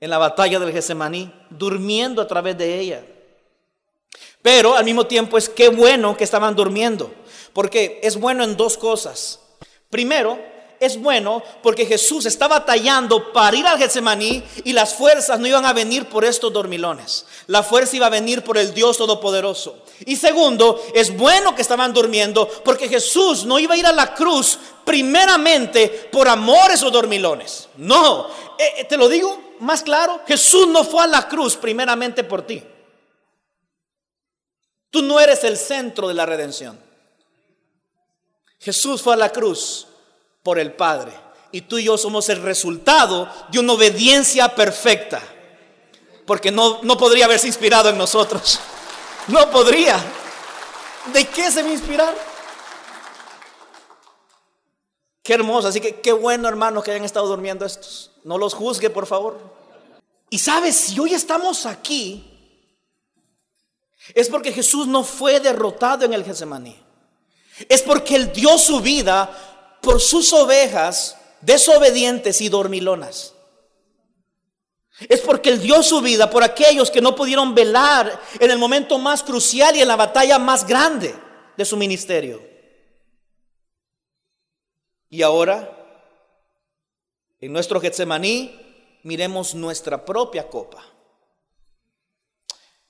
[0.00, 3.06] en la batalla del Getsemaní, durmiendo a través de ella.
[4.42, 7.14] Pero al mismo tiempo es qué bueno que estaban durmiendo,
[7.52, 9.40] porque es bueno en dos cosas.
[9.90, 10.38] Primero,
[10.80, 15.66] es bueno porque Jesús está batallando para ir al Getsemaní y las fuerzas no iban
[15.66, 17.26] a venir por estos dormilones.
[17.48, 19.84] La fuerza iba a venir por el Dios Todopoderoso.
[20.06, 24.14] Y segundo, es bueno que estaban durmiendo porque Jesús no iba a ir a la
[24.14, 27.68] cruz primeramente por amor a esos dormilones.
[27.76, 32.24] No, eh, eh, te lo digo más claro, Jesús no fue a la cruz primeramente
[32.24, 32.62] por ti.
[34.88, 36.89] Tú no eres el centro de la redención.
[38.60, 39.86] Jesús fue a la cruz
[40.42, 41.12] por el Padre.
[41.52, 45.20] Y tú y yo somos el resultado de una obediencia perfecta.
[46.26, 48.60] Porque no, no podría haberse inspirado en nosotros.
[49.28, 50.02] No podría.
[51.12, 52.16] ¿De qué se me inspirar?
[55.22, 55.68] Qué hermoso.
[55.68, 58.10] Así que qué bueno, hermanos, que hayan estado durmiendo estos.
[58.24, 59.38] No los juzgue, por favor.
[60.30, 62.26] Y sabes, si hoy estamos aquí,
[64.14, 66.89] es porque Jesús no fue derrotado en el Getsemaní.
[67.68, 73.34] Es porque Él dio su vida por sus ovejas desobedientes y dormilonas.
[75.08, 78.98] Es porque Él dio su vida por aquellos que no pudieron velar en el momento
[78.98, 81.14] más crucial y en la batalla más grande
[81.56, 82.46] de su ministerio.
[85.08, 85.76] Y ahora,
[87.40, 90.84] en nuestro Getsemaní, miremos nuestra propia copa.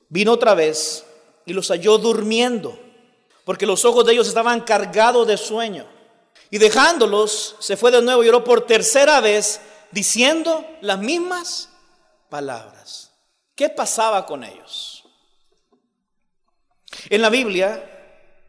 [0.08, 1.04] Vino otra vez
[1.46, 2.89] y los halló durmiendo
[3.44, 5.86] porque los ojos de ellos estaban cargados de sueño.
[6.50, 11.70] Y dejándolos, se fue de nuevo y oró por tercera vez, diciendo las mismas
[12.28, 13.12] palabras.
[13.54, 15.04] ¿Qué pasaba con ellos?
[17.08, 17.86] En la Biblia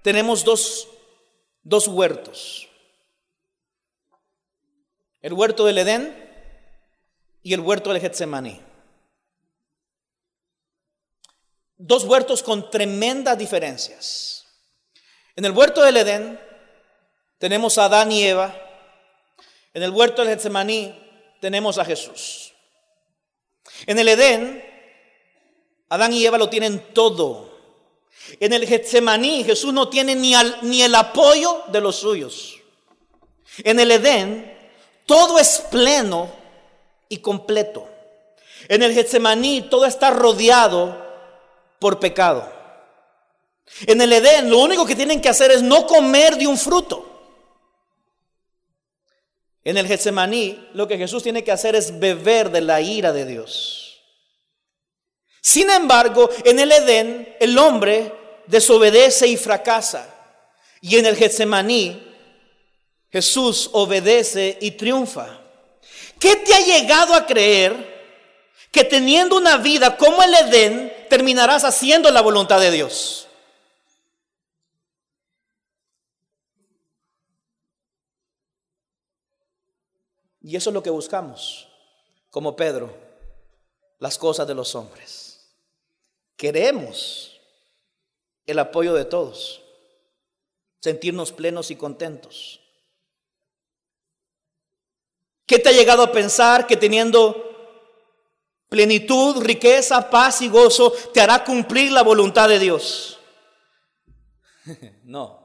[0.01, 0.88] tenemos dos,
[1.63, 2.67] dos huertos.
[5.21, 6.32] El huerto del Edén
[7.43, 8.60] y el huerto del Getsemaní.
[11.77, 14.40] Dos huertos con tremendas diferencias.
[15.35, 16.39] En el huerto del Edén
[17.37, 18.55] tenemos a Adán y Eva.
[19.73, 20.93] En el huerto del Getsemaní
[21.39, 22.53] tenemos a Jesús.
[23.85, 24.63] En el Edén,
[25.89, 27.51] Adán y Eva lo tienen todo.
[28.39, 32.59] En el Getsemaní, Jesús no tiene ni, ni el apoyo de los suyos.
[33.59, 34.57] En el Edén,
[35.05, 36.31] todo es pleno
[37.09, 37.87] y completo.
[38.67, 40.97] En el Getsemaní, todo está rodeado
[41.79, 42.61] por pecado.
[43.88, 47.07] En el Edén lo único que tienen que hacer es no comer de un fruto.
[49.63, 53.25] En el Getsemaní lo que Jesús tiene que hacer es beber de la ira de
[53.25, 54.01] Dios.
[55.41, 58.13] Sin embargo, en el Edén el hombre
[58.47, 60.07] desobedece y fracasa.
[60.81, 62.07] Y en el Getsemaní
[63.12, 65.41] Jesús obedece y triunfa.
[66.19, 67.91] ¿Qué te ha llegado a creer
[68.71, 73.27] que teniendo una vida como el Edén terminarás haciendo la voluntad de Dios?
[80.41, 81.67] Y eso es lo que buscamos,
[82.30, 82.93] como Pedro,
[83.99, 85.54] las cosas de los hombres.
[86.36, 87.39] Queremos
[88.47, 89.62] el apoyo de todos,
[90.80, 92.60] sentirnos plenos y contentos.
[95.45, 97.49] ¿Qué te ha llegado a pensar que teniendo
[98.69, 103.19] plenitud, riqueza, paz y gozo te hará cumplir la voluntad de Dios?
[105.04, 105.41] No.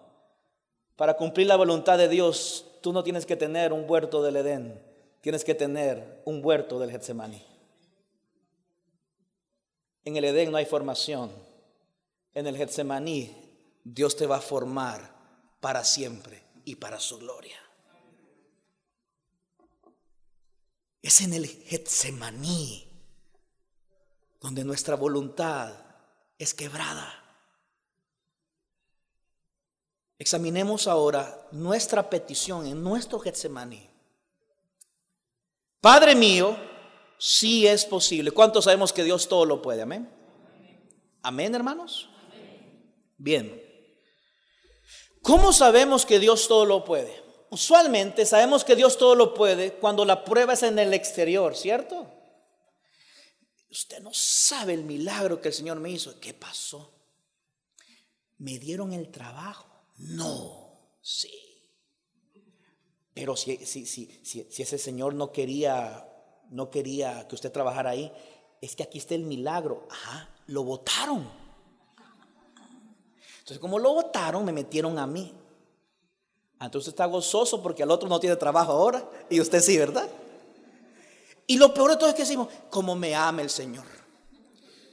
[0.95, 4.86] Para cumplir la voluntad de Dios, tú no tienes que tener un huerto del Edén,
[5.27, 7.45] tienes que tener un huerto del Getsemaní.
[10.05, 11.33] En el Edén no hay formación.
[12.33, 13.35] En el Getsemaní
[13.83, 15.12] Dios te va a formar
[15.59, 17.59] para siempre y para su gloria.
[21.03, 22.89] Es en el Getsemaní
[24.41, 25.75] donde nuestra voluntad
[26.39, 27.12] es quebrada.
[30.21, 33.96] Examinemos ahora nuestra petición en nuestro Getsemaní.
[35.87, 36.57] Padre mío,
[37.16, 38.33] si es posible.
[38.33, 39.83] ¿Cuántos sabemos que Dios todo lo puede?
[39.83, 40.12] Amén.
[41.22, 42.09] Amén, hermanos.
[43.16, 43.62] Bien.
[45.22, 47.22] ¿Cómo sabemos que Dios todo lo puede?
[47.51, 52.12] Usualmente sabemos que Dios todo lo puede cuando la prueba es en el exterior, ¿cierto?
[53.70, 56.18] Usted no sabe el milagro que el Señor me hizo.
[56.18, 56.99] ¿Qué pasó?
[58.38, 59.87] Me dieron el trabajo.
[59.99, 61.56] No, sí.
[63.17, 66.07] Pero si, si, si, si, ese Señor no quería,
[66.51, 68.13] no quería que usted trabajara ahí,
[68.61, 69.89] es que aquí está el milagro.
[69.91, 71.27] Ajá, lo votaron.
[73.39, 75.33] Entonces, como lo votaron, me metieron a mí.
[76.61, 80.07] Entonces está gozoso porque el otro no tiene trabajo ahora y usted sí, ¿verdad?
[81.47, 83.87] Y lo peor de todo es que decimos, como me ama el Señor.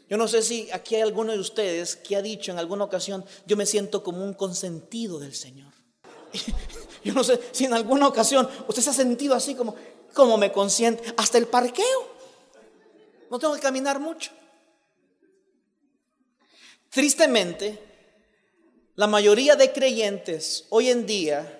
[0.10, 3.26] Yo no sé si aquí hay alguno de ustedes que ha dicho en alguna ocasión,
[3.46, 5.74] yo me siento como un consentido del Señor.
[7.04, 9.76] Yo no sé si en alguna ocasión usted se ha sentido así como,
[10.14, 12.14] como me consiente, hasta el parqueo.
[13.30, 14.32] No tengo que caminar mucho.
[16.90, 17.82] Tristemente,
[18.96, 21.60] la mayoría de creyentes hoy en día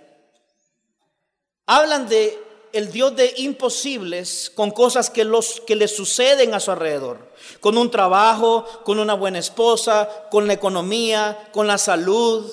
[1.66, 2.40] hablan de
[2.74, 7.32] el Dios de imposibles con cosas que, los, que les suceden a su alrededor.
[7.60, 12.52] Con un trabajo, con una buena esposa, con la economía, con la salud.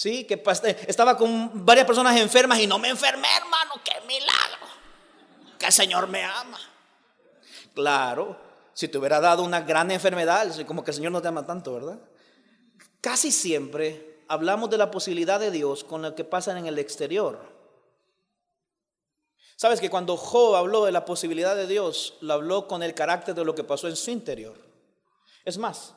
[0.00, 0.24] ¿Sí?
[0.24, 0.42] Que
[0.86, 3.72] estaba con varias personas enfermas y no me enfermé, hermano.
[3.84, 4.66] ¡Qué milagro!
[5.58, 6.58] Que el Señor me ama.
[7.74, 8.34] Claro,
[8.72, 11.74] si te hubiera dado una gran enfermedad, como que el Señor no te ama tanto,
[11.74, 11.98] ¿verdad?
[13.02, 17.38] Casi siempre hablamos de la posibilidad de Dios con lo que pasa en el exterior.
[19.56, 23.34] Sabes que cuando Job habló de la posibilidad de Dios, lo habló con el carácter
[23.34, 24.56] de lo que pasó en su interior.
[25.44, 25.94] Es más,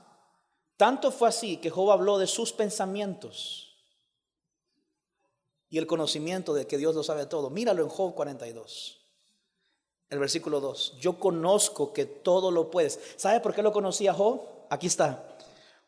[0.76, 3.70] tanto fue así que Job habló de sus pensamientos
[5.74, 7.50] y el conocimiento de que Dios lo sabe todo.
[7.50, 9.00] Míralo en Job 42,
[10.08, 10.98] el versículo 2.
[11.00, 13.00] Yo conozco que todo lo puedes.
[13.16, 14.44] ¿Sabe por qué lo conocía Job?
[14.70, 15.36] Aquí está.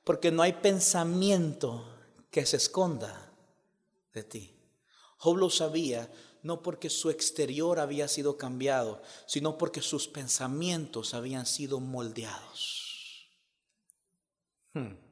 [0.03, 1.85] Porque no hay pensamiento
[2.31, 3.31] que se esconda
[4.11, 4.55] de ti.
[5.17, 11.45] Job lo sabía no porque su exterior había sido cambiado, sino porque sus pensamientos habían
[11.45, 13.29] sido moldeados.
[14.73, 15.04] Hmm.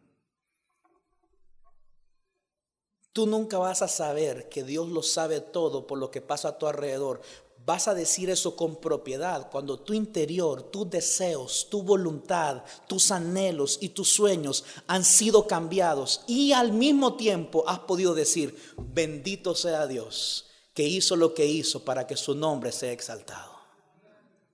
[3.14, 6.58] Tú nunca vas a saber que Dios lo sabe todo por lo que pasa a
[6.58, 7.22] tu alrededor.
[7.64, 13.78] Vas a decir eso con propiedad cuando tu interior, tus deseos, tu voluntad, tus anhelos
[13.80, 19.88] y tus sueños han sido cambiados y al mismo tiempo has podido decir, bendito sea
[19.88, 23.54] Dios que hizo lo que hizo para que su nombre sea exaltado.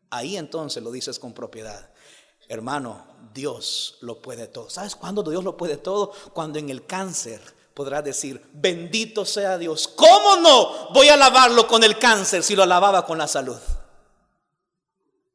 [0.09, 1.91] Ahí entonces lo dices con propiedad.
[2.49, 4.69] Hermano, Dios lo puede todo.
[4.69, 6.11] ¿Sabes cuándo Dios lo puede todo?
[6.33, 9.87] Cuando en el cáncer podrás decir, bendito sea Dios.
[9.87, 13.59] ¿Cómo no voy a alabarlo con el cáncer si lo alababa con la salud?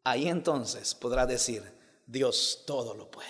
[0.05, 1.63] Ahí entonces podrás decir,
[2.07, 3.29] Dios todo lo puede.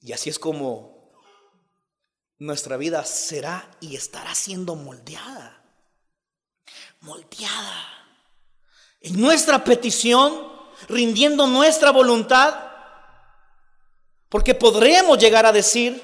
[0.00, 1.12] Y así es como
[2.38, 5.62] nuestra vida será y estará siendo moldeada.
[7.00, 7.88] Moldeada.
[9.00, 10.50] En nuestra petición,
[10.88, 12.71] rindiendo nuestra voluntad,
[14.32, 16.02] Porque podremos llegar a decir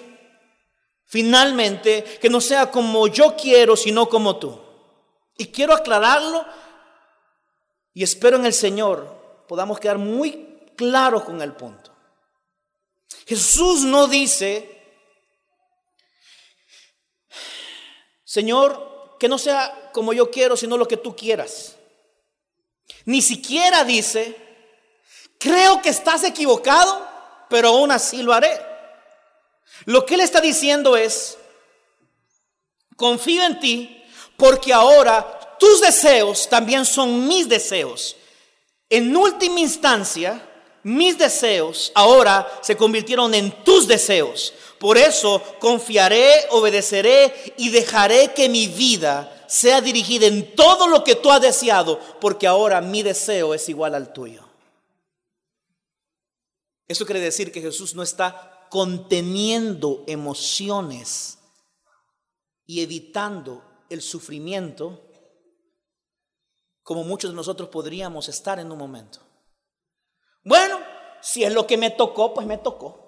[1.06, 4.60] finalmente que no sea como yo quiero, sino como tú.
[5.38, 6.44] Y quiero aclararlo
[7.94, 11.90] y espero en el Señor podamos quedar muy claros con el punto.
[13.26, 14.78] Jesús no dice,
[18.24, 21.76] Señor, que no sea como yo quiero, sino lo que tú quieras.
[23.06, 24.36] Ni siquiera dice,
[25.38, 27.07] creo que estás equivocado,
[27.48, 28.60] pero aún así lo haré.
[29.84, 31.38] Lo que él está diciendo es,
[32.96, 34.04] confío en ti
[34.36, 38.16] porque ahora tus deseos también son mis deseos.
[38.90, 40.40] En última instancia,
[40.82, 44.54] mis deseos ahora se convirtieron en tus deseos.
[44.78, 51.16] Por eso confiaré, obedeceré y dejaré que mi vida sea dirigida en todo lo que
[51.16, 54.47] tú has deseado, porque ahora mi deseo es igual al tuyo.
[56.88, 61.38] Eso quiere decir que Jesús no está conteniendo emociones
[62.66, 65.04] y evitando el sufrimiento
[66.82, 69.20] como muchos de nosotros podríamos estar en un momento.
[70.42, 70.78] Bueno,
[71.20, 73.06] si es lo que me tocó, pues me tocó.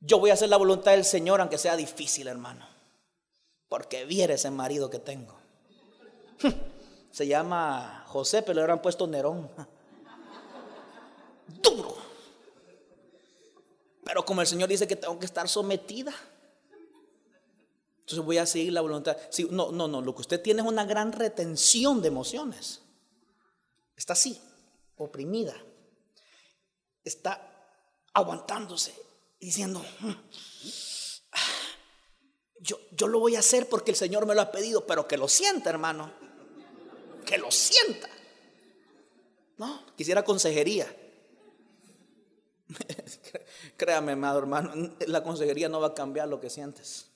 [0.00, 2.68] Yo voy a hacer la voluntad del Señor, aunque sea difícil, hermano.
[3.68, 5.40] Porque viera ese marido que tengo.
[7.10, 9.50] Se llama José, pero le habrán puesto Nerón.
[11.46, 11.96] Duro.
[14.04, 16.14] Pero como el Señor dice que tengo que estar sometida.
[18.00, 19.16] Entonces voy a seguir la voluntad.
[19.50, 20.02] no, no, no.
[20.02, 22.82] Lo que usted tiene es una gran retención de emociones.
[23.96, 24.40] Está así,
[24.96, 25.54] oprimida.
[27.02, 27.50] Está
[28.12, 28.94] aguantándose
[29.40, 30.12] diciendo, mm,
[32.60, 35.16] yo, yo lo voy a hacer porque el Señor me lo ha pedido, pero que
[35.16, 36.12] lo sienta, hermano.
[37.24, 38.08] Que lo sienta.
[39.56, 40.94] No, quisiera consejería.
[43.76, 47.10] Créame, amado hermano, la consejería no va a cambiar lo que sientes.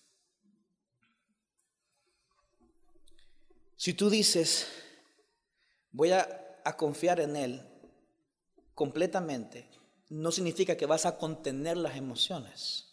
[3.77, 4.67] Si tú dices,
[5.93, 7.63] voy a, a confiar en Él
[8.75, 9.69] completamente,
[10.09, 12.89] no significa que vas a contener las emociones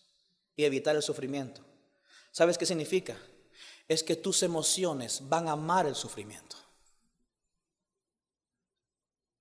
[0.56, 1.62] y evitar el sufrimiento.
[2.32, 3.18] ¿Sabes qué significa?
[3.88, 6.58] Es que tus emociones van a amar el sufrimiento.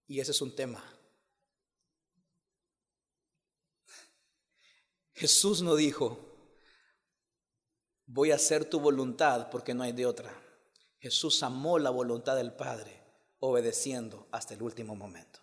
[0.07, 0.94] Y ese es un tema.
[5.15, 6.19] Jesús no dijo,
[8.07, 10.35] voy a hacer tu voluntad porque no hay de otra.
[10.99, 13.03] Jesús amó la voluntad del Padre
[13.39, 15.41] obedeciendo hasta el último momento.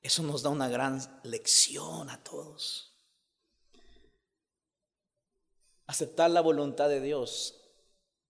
[0.00, 2.94] Eso nos da una gran lección a todos.
[5.86, 7.54] Aceptar la voluntad de Dios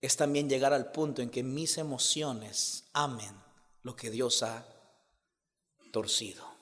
[0.00, 3.34] es también llegar al punto en que mis emociones amen
[3.82, 4.66] lo que Dios ha
[5.92, 6.57] torcido.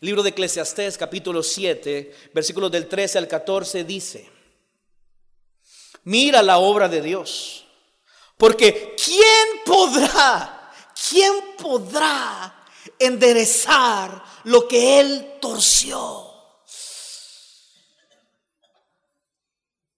[0.00, 4.30] Libro de Eclesiastés capítulo 7, versículos del 13 al 14 dice,
[6.04, 7.66] mira la obra de Dios,
[8.36, 10.72] porque ¿quién podrá,
[11.08, 12.56] quién podrá
[12.98, 16.24] enderezar lo que él torció.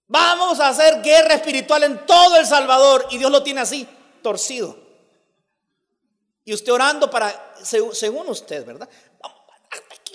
[0.07, 3.87] Vamos a hacer guerra espiritual en todo El Salvador y Dios lo tiene así,
[4.23, 4.77] torcido.
[6.45, 8.89] Y usted orando para, según usted, ¿verdad?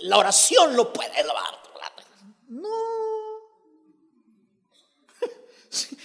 [0.03, 1.59] La oración lo puede lavar.
[2.49, 2.67] No.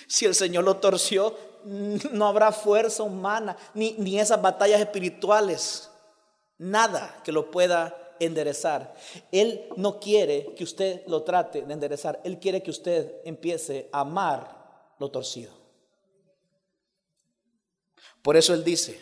[0.06, 5.90] Si el Señor lo torció, no habrá fuerza humana, ni, ni esas batallas espirituales
[6.56, 8.94] nada que lo pueda enderezar.
[9.30, 12.20] Él no quiere que usted lo trate de enderezar.
[12.24, 15.52] Él quiere que usted empiece a amar lo torcido.
[18.22, 18.98] Por eso Él dice,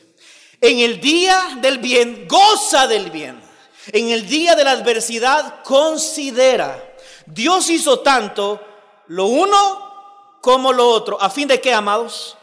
[0.61, 3.46] en el día del bien, goza del bien.
[3.93, 6.95] En el día de la adversidad, considera.
[7.27, 8.61] Dios hizo tanto
[9.09, 11.21] lo uno como lo otro.
[11.21, 12.37] ¿A fin de qué, amados?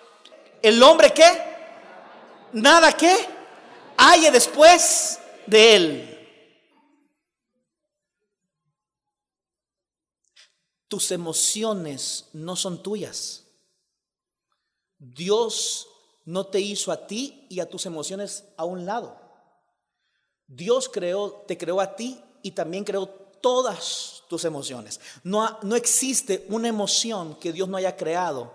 [0.62, 1.54] ¿El hombre qué?
[2.54, 3.34] ¿Nada qué?
[3.98, 6.10] halle después de él.
[10.88, 13.44] Tus emociones no son tuyas.
[15.00, 15.88] Dios
[16.26, 19.20] no te hizo a ti y a tus emociones a un lado.
[20.48, 25.00] Dios creó, te creó a ti y también creó todas tus emociones.
[25.24, 28.54] No, no existe una emoción que Dios no haya creado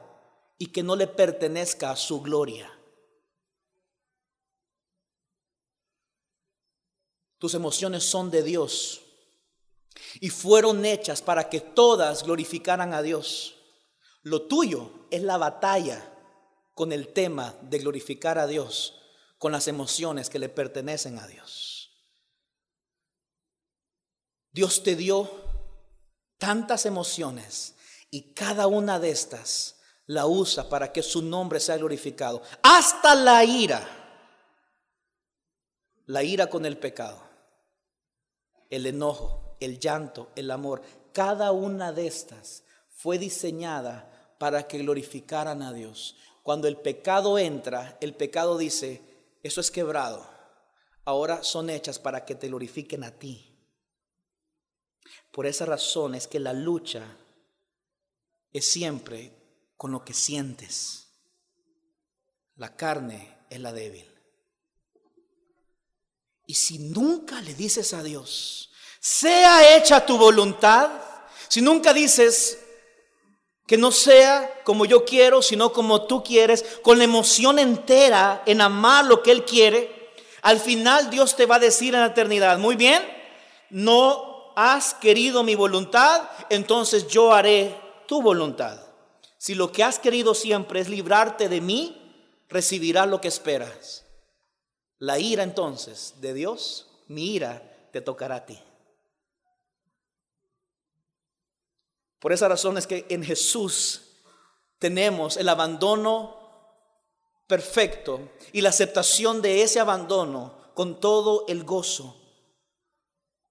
[0.58, 2.72] y que no le pertenezca a su gloria.
[7.38, 9.00] Tus emociones son de Dios
[10.20, 13.54] y fueron hechas para que todas glorificaran a Dios.
[14.22, 16.12] Lo tuyo es la batalla
[16.74, 19.00] con el tema de glorificar a Dios,
[19.38, 21.67] con las emociones que le pertenecen a Dios.
[24.58, 25.30] Dios te dio
[26.36, 27.76] tantas emociones
[28.10, 32.42] y cada una de estas la usa para que su nombre sea glorificado.
[32.64, 33.86] Hasta la ira.
[36.06, 37.22] La ira con el pecado.
[38.68, 40.82] El enojo, el llanto, el amor.
[41.12, 46.16] Cada una de estas fue diseñada para que glorificaran a Dios.
[46.42, 49.02] Cuando el pecado entra, el pecado dice,
[49.44, 50.28] eso es quebrado.
[51.04, 53.47] Ahora son hechas para que te glorifiquen a ti.
[55.32, 57.16] Por esa razón es que la lucha
[58.52, 59.32] es siempre
[59.76, 61.08] con lo que sientes.
[62.56, 64.06] La carne es la débil.
[66.46, 70.90] Y si nunca le dices a Dios, sea hecha tu voluntad,
[71.48, 72.58] si nunca dices
[73.66, 78.62] que no sea como yo quiero, sino como tú quieres, con la emoción entera en
[78.62, 82.58] amar lo que Él quiere, al final Dios te va a decir en la eternidad,
[82.58, 83.02] muy bien,
[83.70, 84.27] no
[84.60, 88.76] has querido mi voluntad, entonces yo haré tu voluntad.
[89.36, 94.04] Si lo que has querido siempre es librarte de mí, recibirás lo que esperas.
[94.98, 98.58] La ira entonces de Dios, mi ira, te tocará a ti.
[102.18, 104.16] Por esa razón es que en Jesús
[104.80, 106.36] tenemos el abandono
[107.46, 112.16] perfecto y la aceptación de ese abandono con todo el gozo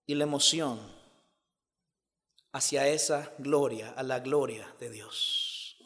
[0.05, 0.96] y la emoción
[2.51, 5.77] hacia esa gloria, a la gloria de Dios.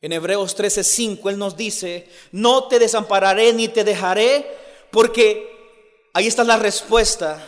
[0.00, 4.46] En Hebreos 13:5 Él nos dice, no te desampararé ni te dejaré,
[4.90, 7.42] porque ahí está la respuesta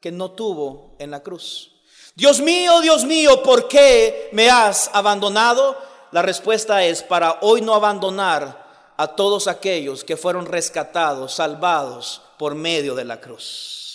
[0.00, 1.72] que no tuvo en la cruz.
[2.14, 5.76] Dios mío, Dios mío, ¿por qué me has abandonado?
[6.10, 12.56] La respuesta es para hoy no abandonar a todos aquellos que fueron rescatados, salvados por
[12.56, 13.87] medio de la cruz.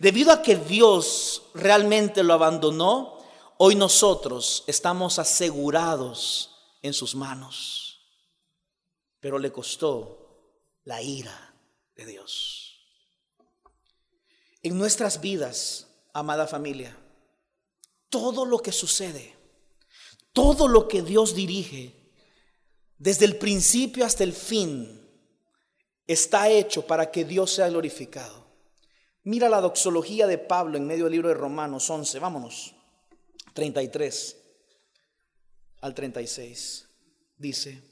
[0.00, 3.18] Debido a que Dios realmente lo abandonó,
[3.58, 6.50] hoy nosotros estamos asegurados
[6.82, 8.00] en sus manos.
[9.20, 10.24] Pero le costó
[10.84, 11.54] la ira
[11.96, 12.78] de Dios.
[14.62, 16.96] En nuestras vidas amada familia,
[18.08, 19.36] todo lo que sucede,
[20.32, 22.12] todo lo que Dios dirige,
[22.98, 25.00] desde el principio hasta el fin,
[26.06, 28.43] está hecho para que Dios sea glorificado.
[29.24, 32.74] Mira la doxología de Pablo en medio del libro de Romanos 11, vámonos,
[33.54, 34.36] 33
[35.80, 36.88] al 36.
[37.36, 37.82] Dice,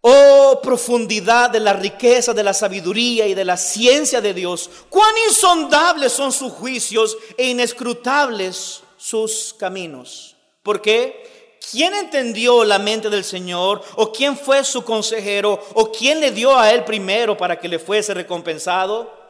[0.00, 4.70] Oh profundidad de la riqueza, de la sabiduría y de la ciencia de Dios.
[4.88, 10.36] Cuán insondables son sus juicios e inescrutables sus caminos.
[10.62, 11.58] ¿Por qué?
[11.70, 13.82] ¿Quién entendió la mente del Señor?
[13.96, 15.58] ¿O quién fue su consejero?
[15.74, 19.23] ¿O quién le dio a él primero para que le fuese recompensado?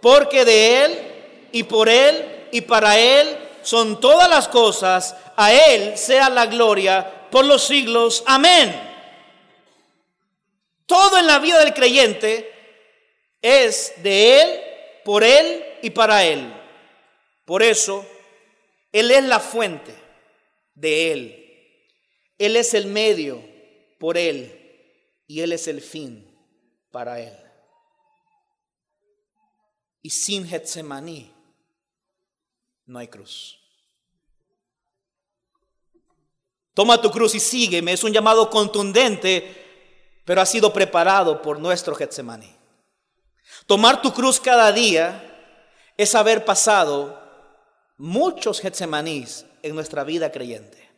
[0.00, 0.98] Porque de él
[1.52, 3.28] y por él y para él
[3.62, 5.14] son todas las cosas.
[5.36, 8.22] A él sea la gloria por los siglos.
[8.26, 8.88] Amén.
[10.86, 12.50] Todo en la vida del creyente
[13.40, 14.60] es de Él,
[15.04, 16.52] por Él y para Él.
[17.44, 18.04] Por eso,
[18.92, 19.94] Él es la fuente
[20.74, 21.36] de Él.
[22.38, 23.40] Él es el medio
[23.98, 24.56] por Él
[25.26, 26.26] y Él es el fin
[26.90, 27.36] para Él.
[30.02, 31.32] Y sin Getsemaní
[32.86, 33.58] no hay cruz.
[36.74, 37.92] Toma tu cruz y sígueme.
[37.92, 39.60] Es un llamado contundente
[40.30, 42.54] pero ha sido preparado por nuestro Getsemaní.
[43.66, 45.26] Tomar tu cruz cada día
[45.96, 47.20] es haber pasado
[47.96, 50.89] muchos Getsemanís en nuestra vida creyente.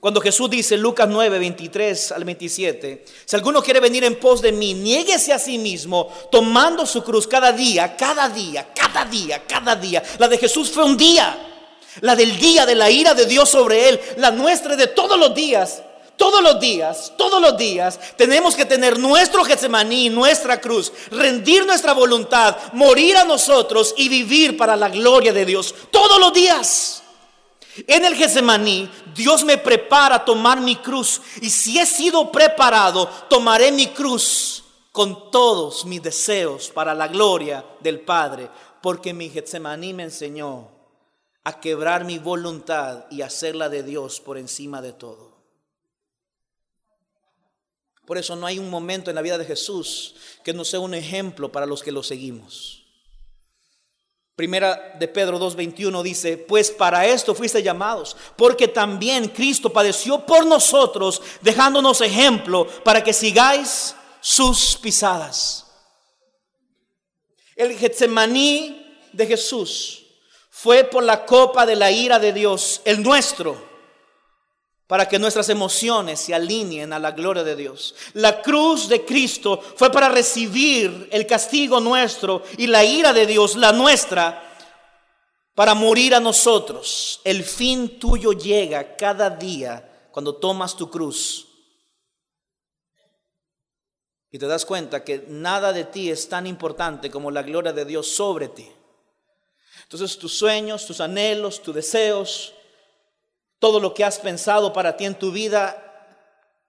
[0.00, 4.50] Cuando Jesús dice, Lucas 9, 23 al 27, si alguno quiere venir en pos de
[4.50, 9.76] mí, niéguese a sí mismo, tomando su cruz cada día, cada día, cada día, cada
[9.76, 10.02] día.
[10.18, 11.38] La de Jesús fue un día,
[12.00, 15.34] la del día de la ira de Dios sobre él, la nuestra de todos los
[15.34, 15.82] días
[16.20, 21.94] todos los días, todos los días, tenemos que tener nuestro Getsemaní, nuestra cruz, rendir nuestra
[21.94, 25.74] voluntad, morir a nosotros y vivir para la gloria de Dios.
[25.90, 27.02] Todos los días.
[27.86, 31.20] En el Getsemaní, Dios me prepara a tomar mi cruz.
[31.40, 37.64] Y si he sido preparado, tomaré mi cruz con todos mis deseos para la gloria
[37.80, 38.50] del Padre.
[38.82, 40.68] Porque mi Getsemaní me enseñó
[41.44, 45.30] a quebrar mi voluntad y hacerla de Dios por encima de todo.
[48.06, 50.94] Por eso no hay un momento en la vida de Jesús que no sea un
[50.94, 52.79] ejemplo para los que lo seguimos.
[54.40, 60.46] Primera de Pedro 2.21 dice, pues para esto fuiste llamados, porque también Cristo padeció por
[60.46, 65.66] nosotros, dejándonos ejemplo para que sigáis sus pisadas.
[67.54, 70.06] El Getsemaní de Jesús
[70.48, 73.69] fue por la copa de la ira de Dios, el nuestro,
[74.90, 77.94] para que nuestras emociones se alineen a la gloria de Dios.
[78.14, 83.54] La cruz de Cristo fue para recibir el castigo nuestro y la ira de Dios,
[83.54, 84.52] la nuestra,
[85.54, 87.20] para morir a nosotros.
[87.22, 91.46] El fin tuyo llega cada día cuando tomas tu cruz.
[94.32, 97.84] Y te das cuenta que nada de ti es tan importante como la gloria de
[97.84, 98.68] Dios sobre ti.
[99.84, 102.54] Entonces tus sueños, tus anhelos, tus deseos,
[103.60, 105.86] todo lo que has pensado para ti en tu vida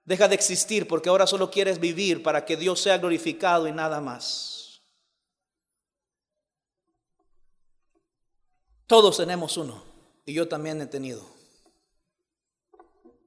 [0.04, 4.00] deja de existir porque ahora solo quieres vivir para que Dios sea glorificado y nada
[4.00, 4.82] más.
[8.86, 9.82] Todos tenemos uno
[10.26, 11.26] y yo también he tenido.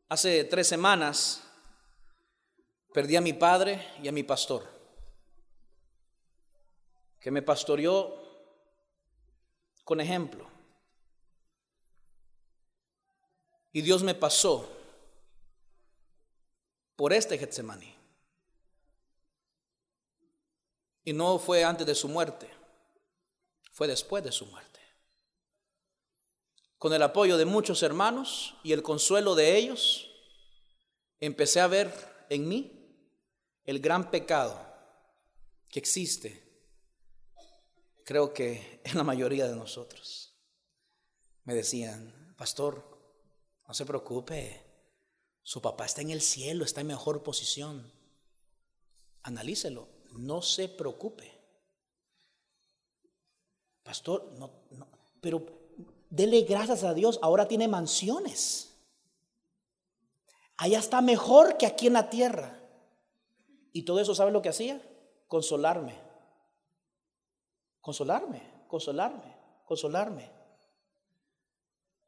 [0.08, 1.42] Hace tres semanas
[2.94, 4.64] perdí a mi padre y a mi pastor,
[7.20, 8.14] que me pastoreó
[9.84, 10.55] con ejemplo.
[13.76, 14.72] Y Dios me pasó
[16.96, 17.94] por este Getsemaní.
[21.04, 22.50] Y no fue antes de su muerte,
[23.74, 24.80] fue después de su muerte.
[26.78, 30.10] Con el apoyo de muchos hermanos y el consuelo de ellos,
[31.20, 33.12] empecé a ver en mí
[33.66, 34.58] el gran pecado
[35.68, 36.64] que existe,
[38.06, 40.34] creo que en la mayoría de nosotros.
[41.44, 42.95] Me decían, pastor,
[43.68, 44.62] no se preocupe,
[45.42, 47.92] su papá está en el cielo, está en mejor posición.
[49.24, 51.32] Analícelo, no se preocupe.
[53.84, 54.88] Pastor, no, no,
[55.22, 55.46] pero
[56.10, 58.76] dele gracias a Dios, ahora tiene mansiones.
[60.58, 62.60] Allá está mejor que aquí en la tierra.
[63.74, 64.82] Y todo eso, ¿sabe lo que hacía?
[65.28, 65.96] Consolarme.
[67.82, 69.36] Consolarme, consolarme,
[69.66, 70.35] consolarme.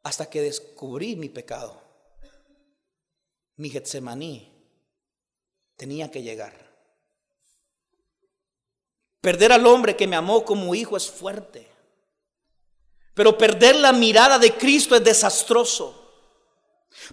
[0.07, 1.81] Hasta que descubrí mi pecado.
[3.57, 4.49] Mi Getsemaní
[5.75, 6.53] tenía que llegar.
[9.19, 11.69] Perder al hombre que me amó como hijo es fuerte.
[13.15, 15.93] Pero perder la mirada de Cristo es desastroso.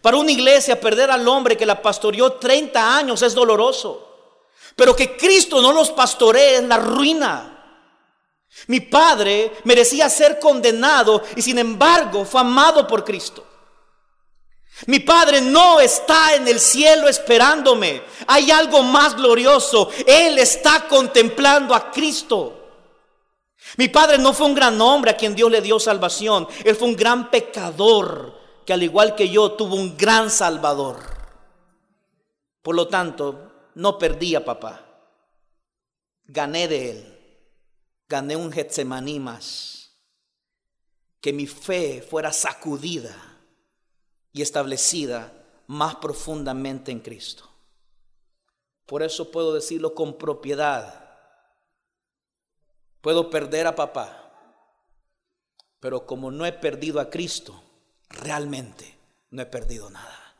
[0.01, 4.39] Para una iglesia, perder al hombre que la pastoreó 30 años es doloroso.
[4.77, 7.54] Pero que Cristo no los pastoree es la ruina.
[8.67, 13.45] Mi padre merecía ser condenado y sin embargo fue amado por Cristo.
[14.87, 18.03] Mi padre no está en el cielo esperándome.
[18.27, 19.91] Hay algo más glorioso.
[20.07, 22.61] Él está contemplando a Cristo.
[23.77, 26.49] Mi padre no fue un gran hombre a quien Dios le dio salvación.
[26.65, 30.99] Él fue un gran pecador que al igual que yo tuvo un gran salvador.
[32.63, 34.85] Por lo tanto, no perdí a papá.
[36.25, 37.14] Gané de él.
[38.09, 39.97] Gané un Getsemaní más.
[41.21, 43.15] Que mi fe fuera sacudida
[44.33, 45.33] y establecida
[45.67, 47.49] más profundamente en Cristo.
[48.87, 51.01] Por eso puedo decirlo con propiedad.
[53.01, 54.33] Puedo perder a papá,
[55.81, 57.63] pero como no he perdido a Cristo,
[58.09, 58.99] realmente
[59.31, 60.35] no he perdido nada.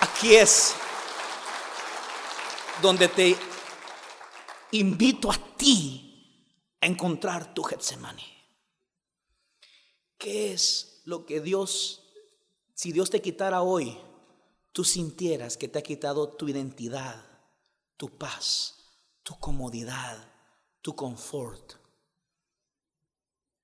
[0.00, 0.74] Aquí es
[2.80, 3.36] donde te
[4.72, 8.24] invito a ti a encontrar tu Getsemaní.
[10.16, 12.02] ¿Qué es lo que Dios,
[12.74, 13.98] si Dios te quitara hoy,
[14.72, 17.24] tú sintieras que te ha quitado tu identidad,
[17.96, 18.76] tu paz,
[19.22, 20.18] tu comodidad,
[20.82, 21.74] tu confort?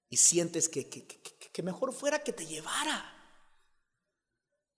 [0.09, 3.17] Y sientes que, que mejor fuera que te llevara.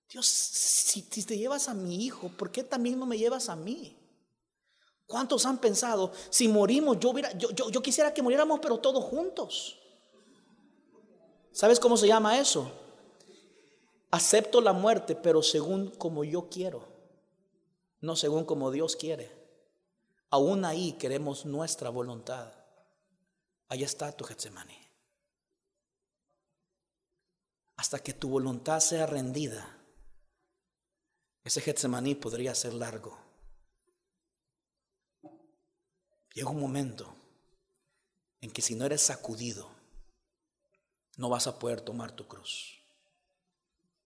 [0.08, 3.97] Dios, si, te llevas a mi hijo, ¿por qué también no me llevas a mí?
[5.08, 7.12] ¿Cuántos han pensado, si morimos, yo,
[7.50, 9.76] yo, quisiera que muriéramos, pero todos juntos?
[11.50, 12.70] ¿Sabes cómo se llama eso?
[14.12, 16.86] Acepto la muerte, pero según como yo quiero,
[18.00, 19.36] no según como Dios quiere.
[20.30, 22.52] Aún ahí queremos nuestra voluntad.
[23.68, 24.78] Ahí está tu Getsemaní.
[27.76, 29.78] Hasta que tu voluntad sea rendida
[31.48, 33.27] ese Getsemaní podría ser largo.
[36.34, 37.14] Llega un momento
[38.40, 39.70] en que si no eres sacudido,
[41.16, 42.77] no vas a poder tomar tu cruz.